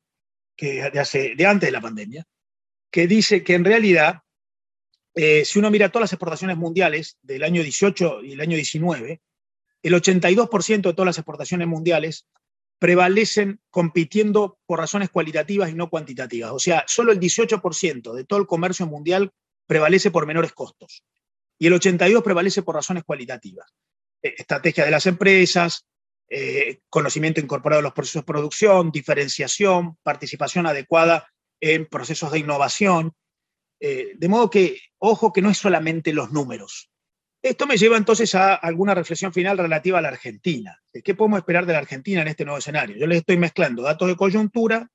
que 0.55 0.89
de, 0.89 0.99
hace, 0.99 1.35
de 1.35 1.45
antes 1.45 1.67
de 1.67 1.71
la 1.71 1.81
pandemia, 1.81 2.25
que 2.91 3.07
dice 3.07 3.43
que 3.43 3.55
en 3.55 3.65
realidad, 3.65 4.21
eh, 5.15 5.43
si 5.43 5.59
uno 5.59 5.71
mira 5.71 5.89
todas 5.89 6.03
las 6.03 6.13
exportaciones 6.13 6.57
mundiales 6.57 7.17
del 7.23 7.43
año 7.43 7.61
18 7.63 8.23
y 8.23 8.33
el 8.33 8.41
año 8.41 8.55
19, 8.55 9.21
el 9.83 9.93
82% 9.93 10.81
de 10.81 10.93
todas 10.93 11.05
las 11.05 11.17
exportaciones 11.17 11.67
mundiales 11.67 12.27
prevalecen 12.79 13.59
compitiendo 13.69 14.59
por 14.65 14.79
razones 14.79 15.09
cualitativas 15.09 15.69
y 15.71 15.75
no 15.75 15.89
cuantitativas. 15.89 16.51
O 16.51 16.59
sea, 16.59 16.83
solo 16.87 17.11
el 17.11 17.19
18% 17.19 18.13
de 18.13 18.23
todo 18.25 18.39
el 18.39 18.47
comercio 18.47 18.85
mundial 18.85 19.31
prevalece 19.65 20.11
por 20.11 20.27
menores 20.27 20.53
costos 20.53 21.03
y 21.57 21.67
el 21.67 21.73
82% 21.73 22.23
prevalece 22.23 22.63
por 22.63 22.75
razones 22.75 23.03
cualitativas. 23.03 23.73
Eh, 24.21 24.35
estrategia 24.37 24.85
de 24.85 24.91
las 24.91 25.05
empresas, 25.05 25.85
eh, 26.27 26.79
conocimiento 26.89 27.39
incorporado 27.39 27.79
a 27.79 27.83
los 27.83 27.93
procesos 27.93 28.23
de 28.23 28.25
producción, 28.25 28.91
diferenciación, 28.91 29.97
participación 30.03 30.65
adecuada 30.65 31.31
en 31.61 31.85
procesos 31.85 32.31
de 32.31 32.39
innovación. 32.39 33.13
Eh, 33.79 34.13
de 34.15 34.27
modo 34.27 34.49
que, 34.49 34.79
ojo, 34.97 35.31
que 35.31 35.41
no 35.41 35.49
es 35.49 35.57
solamente 35.57 36.13
los 36.13 36.31
números. 36.31 36.89
Esto 37.41 37.67
me 37.67 37.77
lleva 37.77 37.97
entonces 37.97 38.33
a 38.33 38.55
alguna 38.55 38.95
reflexión 38.95 39.31
final 39.31 39.59
relativa 39.59 39.99
a 39.99 40.01
la 40.01 40.07
Argentina. 40.07 40.81
¿Qué 40.91 41.13
podemos 41.13 41.37
esperar 41.37 41.67
de 41.67 41.73
la 41.73 41.79
Argentina 41.79 42.23
en 42.23 42.27
este 42.27 42.43
nuevo 42.43 42.57
escenario? 42.57 42.97
Yo 42.97 43.05
les 43.05 43.19
estoy 43.19 43.37
mezclando 43.37 43.83
datos 43.83 44.07
de 44.07 44.15
coyuntura 44.15 44.89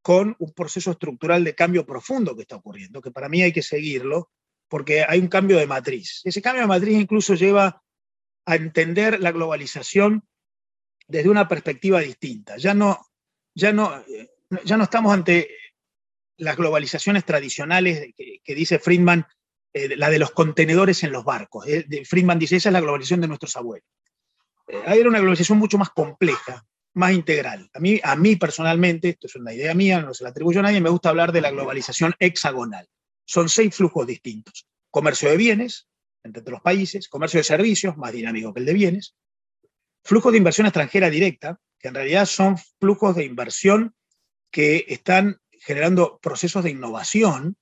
con 0.00 0.36
un 0.38 0.52
proceso 0.52 0.92
estructural 0.92 1.42
de 1.42 1.56
cambio 1.56 1.84
profundo 1.84 2.36
que 2.36 2.42
está 2.42 2.54
ocurriendo, 2.54 3.02
que 3.02 3.10
para 3.10 3.28
mí 3.28 3.42
hay 3.42 3.52
que 3.52 3.62
seguirlo, 3.62 4.30
porque 4.68 5.04
hay 5.06 5.20
un 5.20 5.28
cambio 5.28 5.58
de 5.58 5.66
matriz. 5.66 6.20
Ese 6.24 6.42
cambio 6.42 6.62
de 6.62 6.68
matriz 6.68 6.98
incluso 6.98 7.34
lleva 7.34 7.82
a 8.44 8.56
entender 8.56 9.20
la 9.20 9.32
globalización 9.32 10.26
desde 11.06 11.28
una 11.28 11.48
perspectiva 11.48 12.00
distinta. 12.00 12.56
Ya 12.56 12.74
no, 12.74 13.06
ya 13.54 13.72
no, 13.72 14.02
ya 14.64 14.76
no 14.76 14.84
estamos 14.84 15.12
ante 15.12 15.48
las 16.38 16.56
globalizaciones 16.56 17.24
tradicionales 17.24 18.12
que 18.16 18.54
dice 18.54 18.78
Friedman, 18.78 19.26
eh, 19.72 19.96
la 19.96 20.10
de 20.10 20.18
los 20.18 20.30
contenedores 20.30 21.02
en 21.04 21.12
los 21.12 21.24
barcos. 21.24 21.66
Eh, 21.66 22.04
Friedman 22.04 22.38
dice, 22.38 22.56
esa 22.56 22.68
es 22.68 22.72
la 22.72 22.80
globalización 22.80 23.20
de 23.20 23.28
nuestros 23.28 23.56
abuelos. 23.56 23.88
Eh, 24.68 24.82
ahí 24.86 25.00
era 25.00 25.08
una 25.08 25.18
globalización 25.18 25.58
mucho 25.58 25.78
más 25.78 25.90
compleja, 25.90 26.64
más 26.94 27.12
integral. 27.12 27.70
A 27.72 27.78
mí, 27.78 28.00
a 28.02 28.16
mí 28.16 28.36
personalmente, 28.36 29.10
esto 29.10 29.26
es 29.26 29.36
una 29.36 29.52
idea 29.52 29.74
mía, 29.74 30.00
no 30.00 30.14
se 30.14 30.24
la 30.24 30.30
atribuyo 30.30 30.60
a 30.60 30.64
nadie, 30.64 30.80
me 30.80 30.90
gusta 30.90 31.08
hablar 31.08 31.32
de 31.32 31.40
la 31.40 31.50
globalización 31.50 32.14
hexagonal. 32.18 32.88
Son 33.26 33.48
seis 33.48 33.74
flujos 33.74 34.06
distintos. 34.06 34.66
Comercio 34.90 35.28
de 35.28 35.36
bienes, 35.36 35.88
entre 36.22 36.42
los 36.50 36.62
países, 36.62 37.08
comercio 37.08 37.38
de 37.38 37.44
servicios, 37.44 37.96
más 37.96 38.12
dinámico 38.12 38.54
que 38.54 38.60
el 38.60 38.66
de 38.66 38.72
bienes, 38.72 39.14
flujos 40.02 40.32
de 40.32 40.38
inversión 40.38 40.66
extranjera 40.66 41.10
directa, 41.10 41.60
que 41.78 41.88
en 41.88 41.94
realidad 41.94 42.24
son 42.24 42.56
flujos 42.80 43.16
de 43.16 43.24
inversión 43.24 43.94
que 44.50 44.86
están 44.88 45.40
generando 45.50 46.18
procesos 46.22 46.64
de 46.64 46.70
innovación 46.70 47.56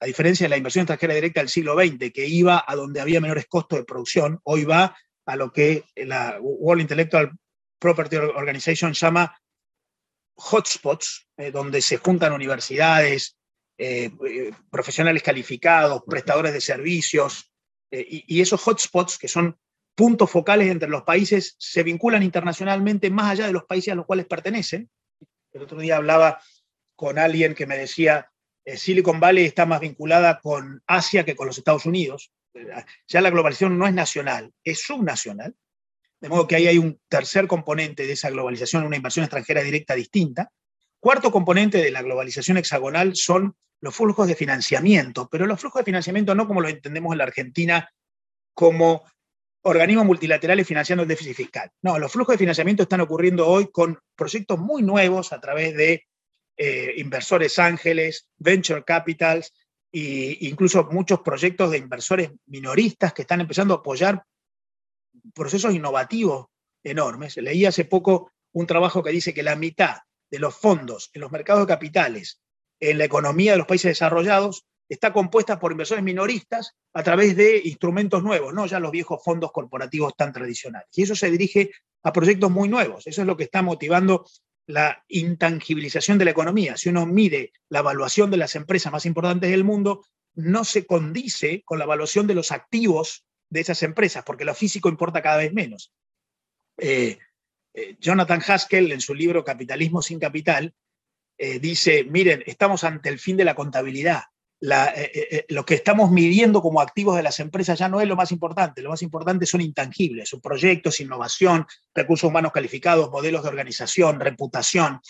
a 0.00 0.06
diferencia 0.06 0.44
de 0.44 0.50
la 0.50 0.56
inversión 0.56 0.82
extranjera 0.82 1.14
directa 1.14 1.40
del 1.40 1.48
siglo 1.48 1.74
XX, 1.74 2.12
que 2.12 2.26
iba 2.26 2.62
a 2.66 2.74
donde 2.74 3.00
había 3.00 3.20
menores 3.20 3.46
costos 3.46 3.78
de 3.78 3.84
producción, 3.84 4.40
hoy 4.42 4.64
va 4.64 4.94
a 5.24 5.36
lo 5.36 5.52
que 5.52 5.84
la 5.96 6.38
World 6.40 6.82
Intellectual 6.82 7.32
Property 7.78 8.16
Organization 8.16 8.92
llama 8.92 9.34
hotspots, 10.34 11.28
eh, 11.36 11.50
donde 11.50 11.80
se 11.80 11.96
juntan 11.96 12.32
universidades, 12.32 13.38
eh, 13.78 14.10
eh, 14.26 14.52
profesionales 14.70 15.22
calificados, 15.22 16.02
prestadores 16.06 16.52
de 16.52 16.60
servicios, 16.60 17.50
y, 17.90 18.24
y, 18.26 18.40
esos 18.40 18.60
hotspots, 18.66 19.18
que 19.18 19.28
son 19.28 19.56
puntos 19.94 20.28
focales 20.28 20.68
entre 20.68 20.88
los 20.88 21.02
países, 21.02 21.54
se 21.58 21.84
vinculan 21.84 22.24
internacionalmente 22.24 23.08
más 23.08 23.30
allá 23.30 23.46
de 23.46 23.52
los 23.52 23.64
países 23.66 23.92
a 23.92 23.94
los 23.94 24.06
cuales 24.06 24.26
pertenecen. 24.26 24.90
El 25.52 25.62
otro 25.62 25.78
día 25.78 25.96
hablaba 25.96 26.40
con 26.96 27.18
alguien 27.18 27.54
que 27.54 27.66
me 27.66 27.78
decía, 27.78 28.32
eh, 28.64 28.76
Silicon 28.76 29.20
Valley 29.20 29.44
está 29.44 29.66
más 29.66 29.80
vinculada 29.80 30.40
con 30.40 30.82
Asia 30.86 31.24
que 31.24 31.36
con 31.36 31.46
los 31.46 31.58
Estados 31.58 31.86
Unidos. 31.86 32.32
Ya 33.08 33.20
la 33.20 33.30
globalización 33.30 33.78
no 33.78 33.86
es 33.86 33.94
nacional, 33.94 34.52
es 34.62 34.80
subnacional. 34.80 35.54
de 36.20 36.28
modo 36.30 36.46
que 36.46 36.56
ahí 36.56 36.66
hay 36.66 36.78
un 36.78 36.98
tercer 37.08 37.46
componente 37.46 38.06
de 38.06 38.12
esa 38.14 38.30
globalización, 38.30 38.84
una 38.84 38.96
inversión 38.96 39.24
extranjera 39.24 39.62
directa 39.62 39.94
distinta. 39.94 40.50
Cuarto 41.04 41.30
componente 41.30 41.82
de 41.82 41.90
la 41.90 42.00
globalización 42.00 42.56
hexagonal 42.56 43.14
son 43.14 43.54
los 43.82 43.94
flujos 43.94 44.26
de 44.26 44.34
financiamiento, 44.34 45.28
pero 45.30 45.46
los 45.46 45.60
flujos 45.60 45.80
de 45.80 45.84
financiamiento 45.84 46.34
no 46.34 46.46
como 46.46 46.62
lo 46.62 46.68
entendemos 46.70 47.12
en 47.12 47.18
la 47.18 47.24
Argentina 47.24 47.90
como 48.54 49.04
organismos 49.64 50.06
multilaterales 50.06 50.66
financiando 50.66 51.02
el 51.02 51.08
déficit 51.10 51.36
fiscal. 51.36 51.70
No, 51.82 51.98
los 51.98 52.10
flujos 52.10 52.32
de 52.32 52.38
financiamiento 52.38 52.84
están 52.84 53.02
ocurriendo 53.02 53.46
hoy 53.46 53.70
con 53.70 53.98
proyectos 54.16 54.58
muy 54.58 54.80
nuevos 54.80 55.34
a 55.34 55.42
través 55.42 55.76
de 55.76 56.06
eh, 56.56 56.94
inversores 56.96 57.58
ángeles, 57.58 58.30
venture 58.38 58.82
capitals 58.82 59.52
e 59.92 60.38
incluso 60.40 60.88
muchos 60.90 61.20
proyectos 61.20 61.70
de 61.70 61.76
inversores 61.76 62.30
minoristas 62.46 63.12
que 63.12 63.22
están 63.22 63.42
empezando 63.42 63.74
a 63.74 63.76
apoyar 63.76 64.24
procesos 65.34 65.74
innovativos 65.74 66.46
enormes. 66.82 67.36
Leí 67.36 67.66
hace 67.66 67.84
poco 67.84 68.32
un 68.52 68.66
trabajo 68.66 69.02
que 69.02 69.10
dice 69.10 69.34
que 69.34 69.42
la 69.42 69.54
mitad 69.54 69.98
de 70.34 70.40
los 70.40 70.56
fondos 70.56 71.10
en 71.12 71.20
los 71.20 71.30
mercados 71.30 71.62
de 71.62 71.72
capitales 71.72 72.40
en 72.80 72.98
la 72.98 73.04
economía 73.04 73.52
de 73.52 73.58
los 73.58 73.68
países 73.68 73.92
desarrollados 73.92 74.64
está 74.88 75.12
compuesta 75.12 75.60
por 75.60 75.70
inversores 75.70 76.02
minoristas 76.02 76.72
a 76.92 77.04
través 77.04 77.36
de 77.36 77.60
instrumentos 77.64 78.20
nuevos, 78.24 78.52
no 78.52 78.66
ya 78.66 78.80
los 78.80 78.90
viejos 78.90 79.22
fondos 79.22 79.52
corporativos 79.52 80.16
tan 80.16 80.32
tradicionales. 80.32 80.88
Y 80.92 81.04
eso 81.04 81.14
se 81.14 81.30
dirige 81.30 81.70
a 82.02 82.12
proyectos 82.12 82.50
muy 82.50 82.68
nuevos. 82.68 83.06
Eso 83.06 83.20
es 83.20 83.26
lo 83.28 83.36
que 83.36 83.44
está 83.44 83.62
motivando 83.62 84.26
la 84.66 85.04
intangibilización 85.06 86.18
de 86.18 86.24
la 86.24 86.32
economía. 86.32 86.76
Si 86.76 86.88
uno 86.88 87.06
mide 87.06 87.52
la 87.68 87.78
evaluación 87.78 88.28
de 88.32 88.36
las 88.36 88.56
empresas 88.56 88.92
más 88.92 89.06
importantes 89.06 89.52
del 89.52 89.62
mundo, 89.62 90.04
no 90.34 90.64
se 90.64 90.84
condice 90.84 91.62
con 91.64 91.78
la 91.78 91.84
evaluación 91.84 92.26
de 92.26 92.34
los 92.34 92.50
activos 92.50 93.24
de 93.50 93.60
esas 93.60 93.84
empresas, 93.84 94.24
porque 94.26 94.44
lo 94.44 94.54
físico 94.54 94.88
importa 94.88 95.22
cada 95.22 95.36
vez 95.36 95.52
menos. 95.52 95.92
Eh, 96.76 97.18
eh, 97.74 97.96
Jonathan 98.00 98.40
Haskell, 98.46 98.92
en 98.92 99.00
su 99.00 99.14
libro 99.14 99.44
Capitalismo 99.44 100.00
sin 100.00 100.18
Capital, 100.18 100.72
eh, 101.36 101.58
dice, 101.58 102.04
miren, 102.04 102.42
estamos 102.46 102.84
ante 102.84 103.08
el 103.08 103.18
fin 103.18 103.36
de 103.36 103.44
la 103.44 103.54
contabilidad. 103.54 104.22
lo 105.48 105.64
que 105.66 105.74
estamos 105.74 106.10
midiendo 106.10 106.62
como 106.62 106.80
activos 106.80 107.16
de 107.16 107.22
las 107.22 107.38
empresas 107.40 107.78
ya 107.78 107.88
no 107.88 108.00
es 108.00 108.08
lo 108.08 108.16
más 108.16 108.32
importante, 108.32 108.80
lo 108.80 108.90
más 108.90 109.02
importante 109.02 109.44
son 109.44 109.60
intangibles, 109.60 110.28
sus 110.28 110.40
proyectos, 110.40 111.00
innovación, 111.00 111.66
recursos 111.94 112.30
humanos 112.30 112.52
calificados, 112.52 113.10
modelos 113.10 113.42
de 113.42 113.48
organización, 113.50 114.20
reputación, 114.20 115.00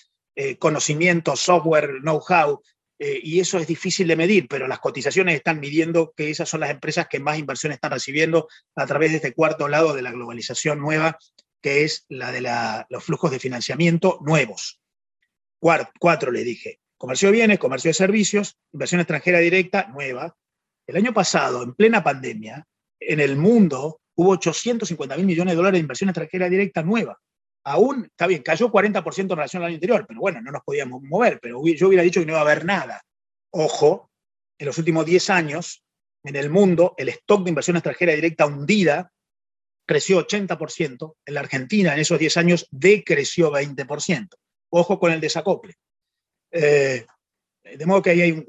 conocimiento, 0.59 1.37
software, 1.37 2.01
know-how, 2.01 2.61
eh, 2.99 3.21
y 3.23 3.41
eso 3.41 3.59
es 3.59 3.67
difícil 3.67 4.07
de 4.07 4.17
medir, 4.17 4.47
pero 4.49 4.69
las 4.69 4.79
cotizaciones 4.79 5.35
están 5.35 5.59
midiendo 5.59 6.15
que 6.17 6.31
esas 6.31 6.49
son 6.49 6.61
las 6.61 6.71
empresas 6.71 7.09
que 7.09 7.19
más 7.19 7.39
inversión 7.39 7.73
están 7.73 7.91
recibiendo 7.91 8.49
a 8.77 8.87
través 8.87 9.11
de 9.11 9.17
este 9.17 9.35
cuarto 9.35 9.67
lado 9.69 9.95
de 9.95 10.03
la 10.03 10.13
globalización 10.13 10.79
nueva, 10.79 11.19
que 11.65 11.85
es 11.85 12.05
la 12.11 12.31
de 12.31 12.43
los 12.91 13.03
flujos 13.03 13.31
de 13.31 13.39
financiamiento 13.39 14.19
nuevos. 14.21 14.83
Cuatro, 15.59 16.31
le 16.31 16.45
dije. 16.45 16.81
Comercio 16.99 17.29
de 17.29 17.33
bienes, 17.33 17.59
comercio 17.59 17.89
de 17.89 17.95
servicios, 17.95 18.59
inversión 18.71 19.01
extranjera 19.01 19.39
directa 19.39 19.89
nueva. 19.89 20.37
El 20.87 20.97
año 20.97 21.15
pasado, 21.15 21.63
en 21.63 21.73
plena 21.73 22.05
pandemia, 22.05 22.67
en 23.01 23.19
el 23.19 23.37
mundo 23.37 24.03
hubo 24.15 24.33
850 24.33 25.17
mil 25.17 25.25
millones 25.25 25.53
de 25.53 25.57
dólares 25.57 25.79
de 25.79 25.81
inversión 25.81 26.11
extranjera 26.11 26.51
directa 26.51 26.83
nueva 26.83 27.19
aún, 27.65 28.05
está 28.05 28.27
bien, 28.27 28.43
cayó 28.43 28.71
40% 28.71 29.21
en 29.21 29.29
relación 29.31 29.63
al 29.63 29.69
año 29.69 29.77
anterior, 29.77 30.05
pero 30.07 30.21
bueno, 30.21 30.43
no 30.43 30.53
nos 30.53 30.63
podíamos 30.65 31.03
mover, 31.03 31.41
pero 31.41 31.65
yo 31.65 31.89
hubiera 31.89 32.03
dicho 32.03 32.21
que 32.21 32.27
no 32.27 32.33
iba 32.33 32.41
a 32.41 32.43
haber 32.43 32.67
nada. 32.67 33.03
Ojo, 33.53 34.11
en 34.59 34.67
los 34.67 34.77
últimos 34.77 35.07
10 35.07 35.31
años, 35.31 35.83
en 36.25 36.37
el 36.37 36.51
mundo, 36.51 36.95
el 36.99 37.09
stock 37.09 37.43
de 37.43 37.49
inversión 37.49 37.79
extranjera 37.79 38.13
directa 38.13 38.45
hundida 38.45 39.14
creció 39.87 40.27
80%, 40.27 41.17
en 41.25 41.35
la 41.35 41.41
Argentina 41.41 41.95
en 41.95 42.01
esos 42.01 42.19
10 42.19 42.37
años 42.37 42.69
decreció 42.71 43.53
20%. 43.53 44.29
Ojo 44.71 44.99
con 44.99 45.13
el 45.13 45.21
desacople. 45.21 45.75
Eh, 46.51 47.07
de 47.63 47.87
modo 47.87 48.03
que 48.03 48.11
ahí 48.11 48.23
hay 48.23 48.33
un 48.33 48.47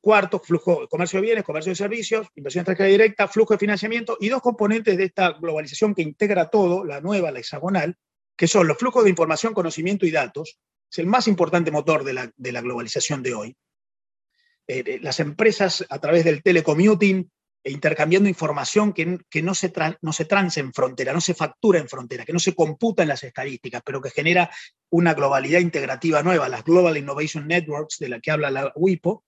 cuarto, 0.00 0.38
flujo, 0.38 0.88
comercio 0.88 1.20
de 1.20 1.26
bienes, 1.26 1.44
comercio 1.44 1.70
de 1.70 1.76
servicios, 1.76 2.26
inversión 2.34 2.62
extranjera 2.62 2.88
directa, 2.88 3.28
flujo 3.28 3.54
de 3.54 3.58
financiamiento 3.58 4.16
y 4.20 4.28
dos 4.28 4.40
componentes 4.40 4.96
de 4.96 5.04
esta 5.04 5.32
globalización 5.32 5.94
que 5.94 6.02
integra 6.02 6.48
todo, 6.48 6.84
la 6.84 7.00
nueva, 7.00 7.30
la 7.30 7.40
hexagonal, 7.40 7.96
que 8.36 8.48
son 8.48 8.66
los 8.66 8.78
flujos 8.78 9.04
de 9.04 9.10
información, 9.10 9.52
conocimiento 9.52 10.06
y 10.06 10.10
datos, 10.10 10.58
es 10.90 10.98
el 10.98 11.06
más 11.06 11.28
importante 11.28 11.70
motor 11.70 12.04
de 12.04 12.14
la, 12.14 12.60
globalización 12.62 13.22
de 13.22 13.34
hoy. 13.34 13.56
Eh, 14.66 14.98
las 15.02 15.20
empresas 15.20 15.84
a 15.88 15.98
través 15.98 16.24
del 16.24 16.42
telecommuting, 16.42 17.30
e 17.62 17.72
intercambiando 17.72 18.28
información 18.28 18.92
que, 18.92 19.04
no, 19.42 19.54
se 19.54 19.72
no 20.00 20.12
en 20.56 20.72
frontera, 20.72 21.12
no 21.12 21.20
se 21.20 21.34
factura 21.34 21.78
en 21.78 21.88
frontera, 21.88 22.24
que 22.24 22.32
no 22.32 22.38
se 22.38 22.54
computa 22.54 23.02
en 23.02 23.08
las 23.08 23.22
estadísticas, 23.22 23.82
pero 23.84 24.00
que 24.00 24.10
genera 24.10 24.50
una 24.90 25.12
globalidad 25.12 25.60
integrativa 25.60 26.22
nueva, 26.22 26.48
las 26.48 26.64
Global 26.64 26.96
Innovation 26.96 27.46
Networks 27.46 27.98
de 27.98 28.08
la 28.08 28.20
que 28.20 28.30
habla 28.30 28.50
la 28.50 28.72
WIPO. 28.74 29.24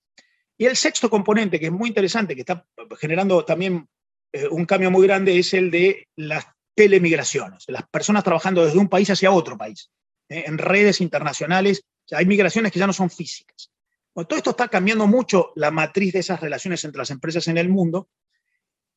Y 0.56 0.66
el 0.66 0.76
sexto 0.76 1.10
componente, 1.10 1.60
que 1.60 1.66
es 1.66 1.72
muy 1.72 1.88
interesante, 1.88 2.34
que 2.34 2.40
está 2.40 2.64
generando 2.98 3.44
también 3.44 3.86
eh, 4.32 4.48
un 4.48 4.64
cambio 4.64 4.90
muy 4.90 5.06
grande, 5.06 5.38
es 5.38 5.52
el 5.52 5.70
de 5.70 6.08
las 6.16 6.46
telemigraciones, 6.74 7.64
las 7.68 7.86
personas 7.88 8.24
trabajando 8.24 8.64
desde 8.64 8.78
un 8.78 8.88
país 8.88 9.10
hacia 9.10 9.30
otro 9.30 9.58
país, 9.58 9.90
¿eh? 10.30 10.44
en 10.46 10.56
redes 10.56 11.02
internacionales, 11.02 11.84
hay 12.10 12.24
migraciones 12.24 12.72
que 12.72 12.78
ya 12.78 12.86
no 12.86 12.94
son 12.94 13.10
físicas. 13.10 13.70
todo 14.14 14.36
esto 14.36 14.50
está 14.50 14.68
cambiando 14.68 15.06
mucho 15.06 15.52
la 15.56 15.70
matriz 15.70 16.14
de 16.14 16.20
esas 16.20 16.40
relaciones 16.40 16.82
entre 16.84 16.98
las 16.98 17.10
empresas 17.10 17.46
en 17.48 17.58
el 17.58 17.68
mundo 17.68 18.08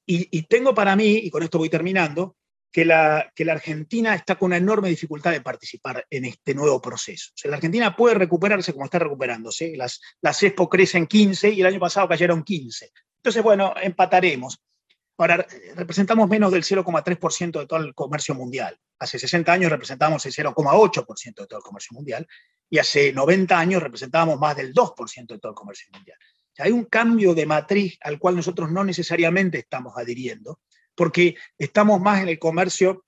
y, 0.06 0.44
tengo 0.44 0.74
para 0.74 0.96
mí, 0.96 1.22
y 1.24 1.30
con 1.30 1.44
esto 1.44 1.58
voy 1.58 1.70
terminando, 1.70 2.36
que 2.72 2.84
la, 2.84 3.32
Argentina 3.50 4.13
está 4.15 4.36
con 4.36 4.48
una 4.48 4.58
enorme 4.58 4.89
dificultad 4.89 5.32
de 5.32 5.39
participar 5.39 6.06
en 6.10 6.26
este 6.26 6.54
nuevo 6.54 6.82
proceso. 6.82 7.32
La 7.46 7.56
Argentina 7.56 7.96
puede 7.96 8.15
recuperarse 8.15 8.74
como 8.74 8.86
está 8.86 9.00
recuperándose. 9.00 9.78
Las, 9.78 10.02
las 10.22 10.44
EXPO 10.44 10.70
crecen 10.70 11.08
15 11.08 11.52
y 11.52 11.62
el 11.62 11.68
año 11.68 11.80
pasado 11.80 12.10
cayeron 12.10 12.44
15. 12.44 12.91
Entonces, 13.18 13.41
bueno, 13.41 13.74
empataremos. 13.82 14.60
Ahora, 15.18 15.48
representamos 15.76 16.28
menos 16.28 16.52
del 16.52 16.63
0,3% 16.63 17.60
de 17.60 17.65
todo 17.65 17.80
el 17.80 17.96
comercio 17.96 18.36
mundial. 18.36 18.78
Hace 19.00 19.20
60 19.20 19.54
años 19.54 19.72
representábamos 19.72 20.26
el 20.26 20.34
0,8% 20.34 21.36
de 21.36 21.48
todo 21.48 21.60
el 21.60 21.63
comercio 21.63 21.96
mundial 21.96 22.28
y 22.70 22.78
hace 22.78 23.13
90 23.13 23.58
años 23.58 23.82
representábamos 23.82 24.38
más 24.38 24.58
del 24.58 24.74
2% 24.74 25.28
de 25.28 25.39
todo 25.39 25.54
el 25.54 25.56
comercio 25.56 25.88
mundial. 25.94 26.18
Hay 26.58 26.72
un 26.72 26.86
cambio 26.86 27.34
de 27.34 27.46
matriz 27.46 27.98
al 28.02 28.20
cual 28.20 28.36
nosotros 28.36 28.72
no 28.72 28.84
necesariamente 28.84 29.60
estamos 29.60 29.94
adhiriendo, 29.98 30.60
porque 30.96 31.36
estamos 31.58 32.00
más 32.02 32.22
en 32.22 32.30
el 32.30 32.39
comercio 32.39 33.06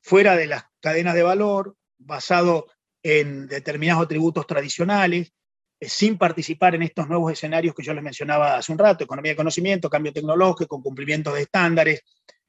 fuera 0.00 0.36
de 0.36 0.46
las 0.46 0.64
cadenas 0.80 1.14
de 1.14 1.22
valor, 1.22 1.76
basado 1.98 2.66
en 3.02 3.46
determinados 3.46 4.04
atributos 4.04 4.46
tradicionales, 4.46 5.32
eh, 5.80 5.88
sin 5.88 6.18
participar 6.18 6.74
en 6.74 6.82
estos 6.82 7.08
nuevos 7.08 7.32
escenarios 7.32 7.74
que 7.74 7.82
yo 7.82 7.94
les 7.94 8.02
mencionaba 8.02 8.56
hace 8.56 8.72
un 8.72 8.78
rato, 8.78 9.04
economía 9.04 9.32
de 9.32 9.36
conocimiento, 9.36 9.88
cambio 9.88 10.12
tecnológico, 10.12 10.82
cumplimiento 10.82 11.32
de 11.32 11.42
estándares, 11.42 12.02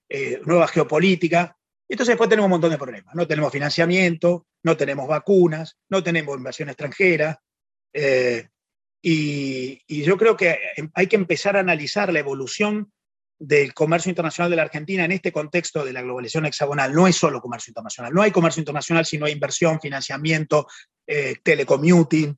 eh, 0.08 0.42
nueva 0.46 0.68
geopolítica. 0.68 1.56
Entonces 1.88 2.14
después 2.14 2.30
tenemos 2.30 2.48
un 2.48 2.52
montón 2.52 2.72
de 2.72 2.78
problemas. 2.78 3.14
No 3.16 3.28
tenemos 3.28 3.52
financiamiento, 3.52 4.48
no 4.64 4.76
tenemos 4.76 5.08
vacunas, 5.08 5.78
no 5.90 6.04
tenemos 6.04 6.38
inversión 6.38 6.70
extranjera. 6.70 7.40
Eh, 7.94 8.48
y, 9.02 10.04
yo 10.04 10.18
creo 10.18 10.36
que 10.36 10.60
hay 10.94 11.08
que 11.08 11.16
empezar 11.16 11.58
a 11.58 11.62
analizar 11.62 12.12
la 12.12 12.20
evolución 12.20 12.92
del 13.38 13.74
comercio 13.74 14.10
internacional 14.10 14.50
de 14.50 14.58
la 14.58 14.64
Argentina 14.64 15.06
en 15.06 15.14
este 15.14 15.32
contexto 15.32 15.86
de 15.86 15.94
la 15.94 16.02
globalización 16.02 16.46
hexagonal. 16.46 16.94
No 16.94 17.08
es 17.08 17.16
solo 17.16 17.42
comercio 17.42 17.72
internacional. 17.72 18.14
No 18.14 18.22
hay 18.22 18.32
comercio 18.32 18.60
internacional 18.60 19.06
si 19.06 19.18
no 19.18 19.26
hay 19.26 19.32
inversión, 19.32 19.80
financiamiento, 19.80 20.68
telecommuting, 21.44 22.38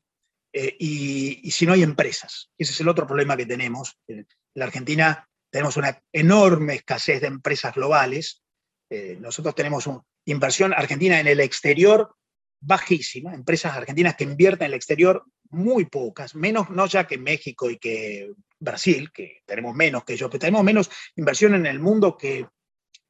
eh, 0.53 0.75
y, 0.79 1.51
si 1.51 1.65
no 1.65 1.73
hay 1.73 1.83
empresas. 1.83 2.51
Ese 2.57 2.73
es 2.73 2.81
el 2.81 2.89
otro 2.89 3.07
problema 3.07 3.37
que 3.37 3.45
tenemos. 3.45 3.97
En 4.07 4.27
la 4.55 4.65
Argentina 4.65 5.27
tenemos 5.49 5.77
una 5.77 6.01
enorme 6.11 6.75
escasez 6.75 7.21
de 7.21 7.27
empresas 7.27 7.73
globales. 7.73 8.43
Eh, 8.89 9.17
nosotros 9.19 9.55
tenemos 9.55 9.89
inversión 10.25 10.73
argentina 10.73 11.19
en 11.19 11.27
el 11.27 11.39
exterior 11.39 12.15
bajísima, 12.59 13.33
empresas 13.33 13.75
argentinas 13.75 14.15
que 14.15 14.25
invierten 14.25 14.65
en 14.65 14.71
el 14.71 14.75
exterior 14.75 15.25
muy 15.51 15.85
pocas, 15.85 16.35
menos 16.35 16.69
no 16.69 16.85
ya 16.85 17.05
que 17.05 17.17
México 17.17 17.69
y 17.69 17.77
que 17.77 18.31
Brasil, 18.59 19.11
que 19.11 19.41
tenemos 19.45 19.75
menos 19.75 20.03
que 20.03 20.13
ellos, 20.13 20.29
pero 20.29 20.39
tenemos 20.39 20.63
menos 20.63 20.89
inversión 21.15 21.55
en 21.55 21.65
el 21.65 21.79
mundo 21.79 22.17
que 22.17 22.47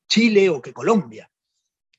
Chile 0.08 0.50
o 0.50 0.62
que 0.62 0.74
Colombia. 0.74 1.30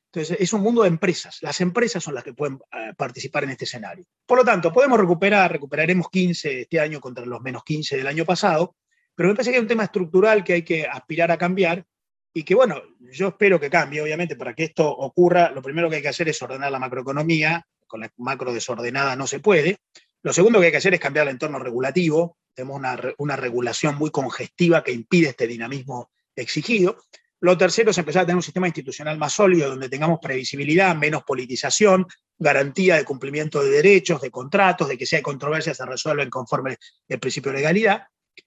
Entonces, 0.07 0.36
es 0.40 0.53
un 0.53 0.61
mundo 0.61 0.82
de 0.82 0.88
empresas. 0.88 1.38
Las 1.40 1.61
empresas 1.62 2.05
son 2.05 2.14
las 2.14 2.22
que 2.22 2.34
pueden 2.34 2.59
eh, 2.70 2.93
participar 2.95 3.45
en 3.45 3.51
este 3.51 3.64
escenario. 3.64 4.05
Por 4.26 4.38
lo 4.38 4.45
tanto, 4.45 4.70
podemos 4.70 5.01
recuperar, 5.01 5.51
recuperaremos 5.51 6.11
15 6.11 6.62
este 6.62 6.80
año 6.80 7.01
contra 7.01 7.24
los 7.24 7.40
menos 7.40 7.64
15 7.64 7.97
del 7.97 8.07
año 8.07 8.26
pasado, 8.26 8.76
pero 9.14 9.30
me 9.30 9.34
parece 9.34 9.51
que 9.51 9.57
hay 9.57 9.62
un 9.62 9.68
tema 9.68 9.84
estructural 9.84 10.45
que 10.45 10.53
hay 10.53 10.62
que 10.62 10.86
aspirar 10.86 11.30
a 11.30 11.38
cambiar 11.38 11.86
y 12.34 12.43
que, 12.45 12.55
bueno, 12.55 12.82
yo 13.01 13.28
espero 13.28 13.59
que 13.59 13.70
cambie, 13.70 14.03
obviamente, 14.03 14.36
para 14.36 14.55
que 14.55 14.64
esto 14.64 14.86
ocurra, 14.90 15.51
lo 15.51 15.62
primero 15.62 15.88
que 15.88 15.97
hay 15.97 16.03
que 16.03 16.09
hacer 16.09 16.28
es 16.28 16.40
ordenar 16.43 16.70
la 16.70 16.78
macroeconomía, 16.78 17.66
con 17.86 18.01
la 18.01 18.11
macro 18.16 18.53
desordenada 18.53 19.16
no 19.16 19.26
se 19.26 19.40
puede. 19.40 19.78
Lo 20.23 20.33
segundo 20.33 20.61
que 20.61 20.66
hay 20.66 20.73
que 20.73 20.79
hacer 20.79 20.95
es 20.95 21.01
cambiar 21.01 21.27
el 21.27 21.33
entorno 21.33 21.59
regulativo, 21.59 22.37
tenemos 22.55 22.79
una, 22.79 22.97
una 23.18 23.37
regulación 23.37 23.97
muy 23.97 24.11
congestiva 24.11 24.85
que 24.85 24.93
impide 24.93 25.31
este 25.31 25.47
dinamismo 25.47 26.11
exigido. 26.37 26.99
Lo 27.41 27.59
tercero 27.59 27.91
es 27.91 27.99
empezar 27.99 28.23
a 28.23 28.27
tener 28.27 28.37
un 28.37 28.43
sistema 28.43 28.68
institucional 28.68 29.18
más 29.18 29.33
sólido, 29.33 29.70
donde 29.70 29.89
tengamos 29.89 30.20
previsibilidad, 30.23 30.95
menos 30.95 31.25
politización, 31.25 32.07
garantía 32.39 32.97
de 32.97 33.05
cumplimiento 33.05 33.64
de 33.64 33.70
derechos, 33.70 34.20
de 34.20 34.31
contratos, 34.31 34.89
de 34.89 34.97
que 34.97 35.07
si 35.07 35.16
hay 35.16 35.23
controversias 35.23 35.77
se 35.77 35.87
resuelven 35.87 36.31
conforme 36.31 36.77
el 37.09 37.18
principio 37.18 37.51
de 37.51 37.59
legalidad. 37.59 38.07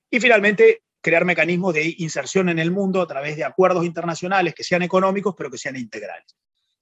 Y 0.10 0.20
finalmente, 0.20 0.84
crear 1.02 1.26
mecanismos 1.26 1.74
de 1.74 1.94
inserción 1.98 2.50
en 2.50 2.58
el 2.58 2.72
mundo 2.72 3.02
a 3.02 3.08
través 3.08 3.36
de 3.36 3.44
acuerdos 3.44 3.86
internacionales 3.86 4.56
que 4.56 4.64
sean 4.64 4.82
económicos, 4.82 5.36
pero 5.38 5.52
que 5.52 5.58
sean 5.58 5.76
integrales. 5.76 6.36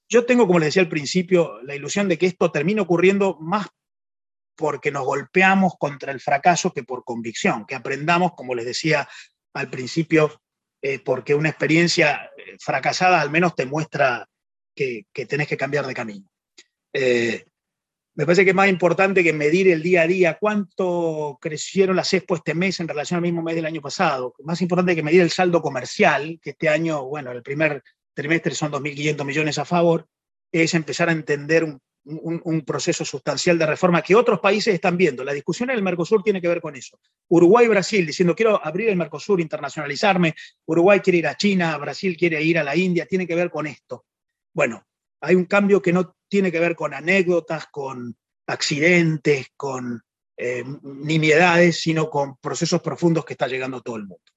Yo 0.08 0.26
tengo, 0.26 0.46
como 0.46 0.60
les 0.60 0.68
decía 0.68 0.84
al 0.84 0.90
principio, 0.90 1.62
la 1.64 1.76
ilusión 1.76 2.08
de 2.08 2.18
que 2.18 2.28
esto 2.28 2.52
termine 2.52 2.82
ocurriendo 2.82 3.38
más 3.40 3.68
porque 4.56 4.92
nos 4.92 5.06
golpeamos 5.06 5.74
contra 5.78 6.12
el 6.12 6.20
fracaso 6.20 6.72
que 6.72 6.84
por 6.84 7.04
convicción, 7.04 7.66
que 7.66 7.76
aprendamos, 7.76 8.34
como 8.36 8.56
les 8.56 8.66
decía 8.66 9.08
al 9.54 9.70
principio, 9.70 10.42
eh, 10.82 11.00
porque 11.00 11.36
una 11.36 11.50
experiencia 11.50 12.30
eh, 12.38 12.58
fracasada 12.60 13.22
al 13.22 13.32
menos 13.32 13.56
te 13.56 13.66
muestra 13.66 14.28
que, 14.76 15.06
tenés 15.28 15.48
que 15.48 15.58
cambiar 15.58 15.88
de 15.88 15.94
camino. 15.94 16.28
Eh, 16.92 17.46
me 18.16 18.26
parece 18.26 18.44
que 18.44 18.52
es 18.52 18.56
más 18.56 18.70
importante 18.70 19.24
que 19.24 19.34
medir 19.34 19.70
el 19.70 19.82
día 19.82 20.04
a 20.04 20.08
día 20.08 20.38
cuánto 20.40 21.40
crecieron 21.42 21.96
las 21.96 22.14
expo 22.14 22.36
este 22.36 22.54
mes 22.54 22.80
en 22.80 22.88
relación 22.88 23.18
al 23.18 23.24
mismo 23.24 23.42
mes 23.42 23.56
del 23.56 23.66
año 23.66 23.82
pasado. 23.82 24.36
Más 24.44 24.62
importante 24.62 24.96
que 24.96 25.02
medir 25.02 25.22
el 25.22 25.32
saldo 25.32 25.62
comercial, 25.62 26.40
que 26.42 26.52
este 26.52 26.70
año, 26.70 27.06
bueno, 27.06 27.32
el 27.32 27.42
primer 27.42 27.82
trimestre 28.14 28.54
son 28.54 28.72
2.500 28.72 29.26
millones 29.26 29.58
a 29.58 29.66
favor, 29.66 30.08
es 30.52 30.76
empezar 30.76 31.10
a 31.10 31.14
entender 31.14 31.66
un 32.06 32.62
proceso 32.66 33.06
sustancial 33.06 33.58
de 33.58 33.66
reforma 33.66 34.02
que 34.02 34.16
otros 34.16 34.40
países 34.40 34.74
están 34.74 34.98
viendo. 34.98 35.24
La 35.24 35.34
discusión 35.34 35.70
en 35.70 35.78
el 35.78 35.84
Mercosur 35.84 36.22
tiene 36.22 36.42
que 36.42 36.48
ver 36.48 36.60
con 36.60 36.76
eso. 36.76 37.00
Uruguay 37.30 37.66
y 37.66 37.70
Brasil 37.70 38.06
diciendo 38.06 38.36
quiero 38.36 38.64
abrir 38.64 38.90
el 38.90 38.98
Mercosur, 38.98 39.40
internacionalizarme. 39.40 40.36
Uruguay 40.66 41.00
quiere 41.00 41.20
ir 41.20 41.28
a 41.28 41.38
China, 41.38 41.78
Brasil 41.78 42.18
quiere 42.18 42.42
ir 42.44 42.60
a 42.60 42.64
la 42.64 42.76
India, 42.76 43.06
tiene 43.06 43.26
que 43.26 43.36
ver 43.36 43.50
con 43.50 43.68
esto. 43.68 44.06
Bueno, 44.54 44.86
hay 45.22 45.36
un 45.36 45.46
cambio 45.46 45.82
que 45.82 45.94
no 45.94 46.16
tiene 46.28 46.52
que 46.52 46.60
ver 46.60 46.76
con 46.76 46.94
anécdotas, 46.94 47.68
con 47.68 48.16
accidentes, 48.48 49.48
con 49.56 50.02
eh, 50.36 50.64
nimiedades, 50.82 51.80
sino 51.80 52.10
con 52.10 52.38
procesos 52.38 52.82
profundos 52.82 53.24
que 53.24 53.34
está 53.34 53.48
llegando 53.48 53.82
todo 53.82 53.96
el 53.96 54.08
mundo. 54.08 54.33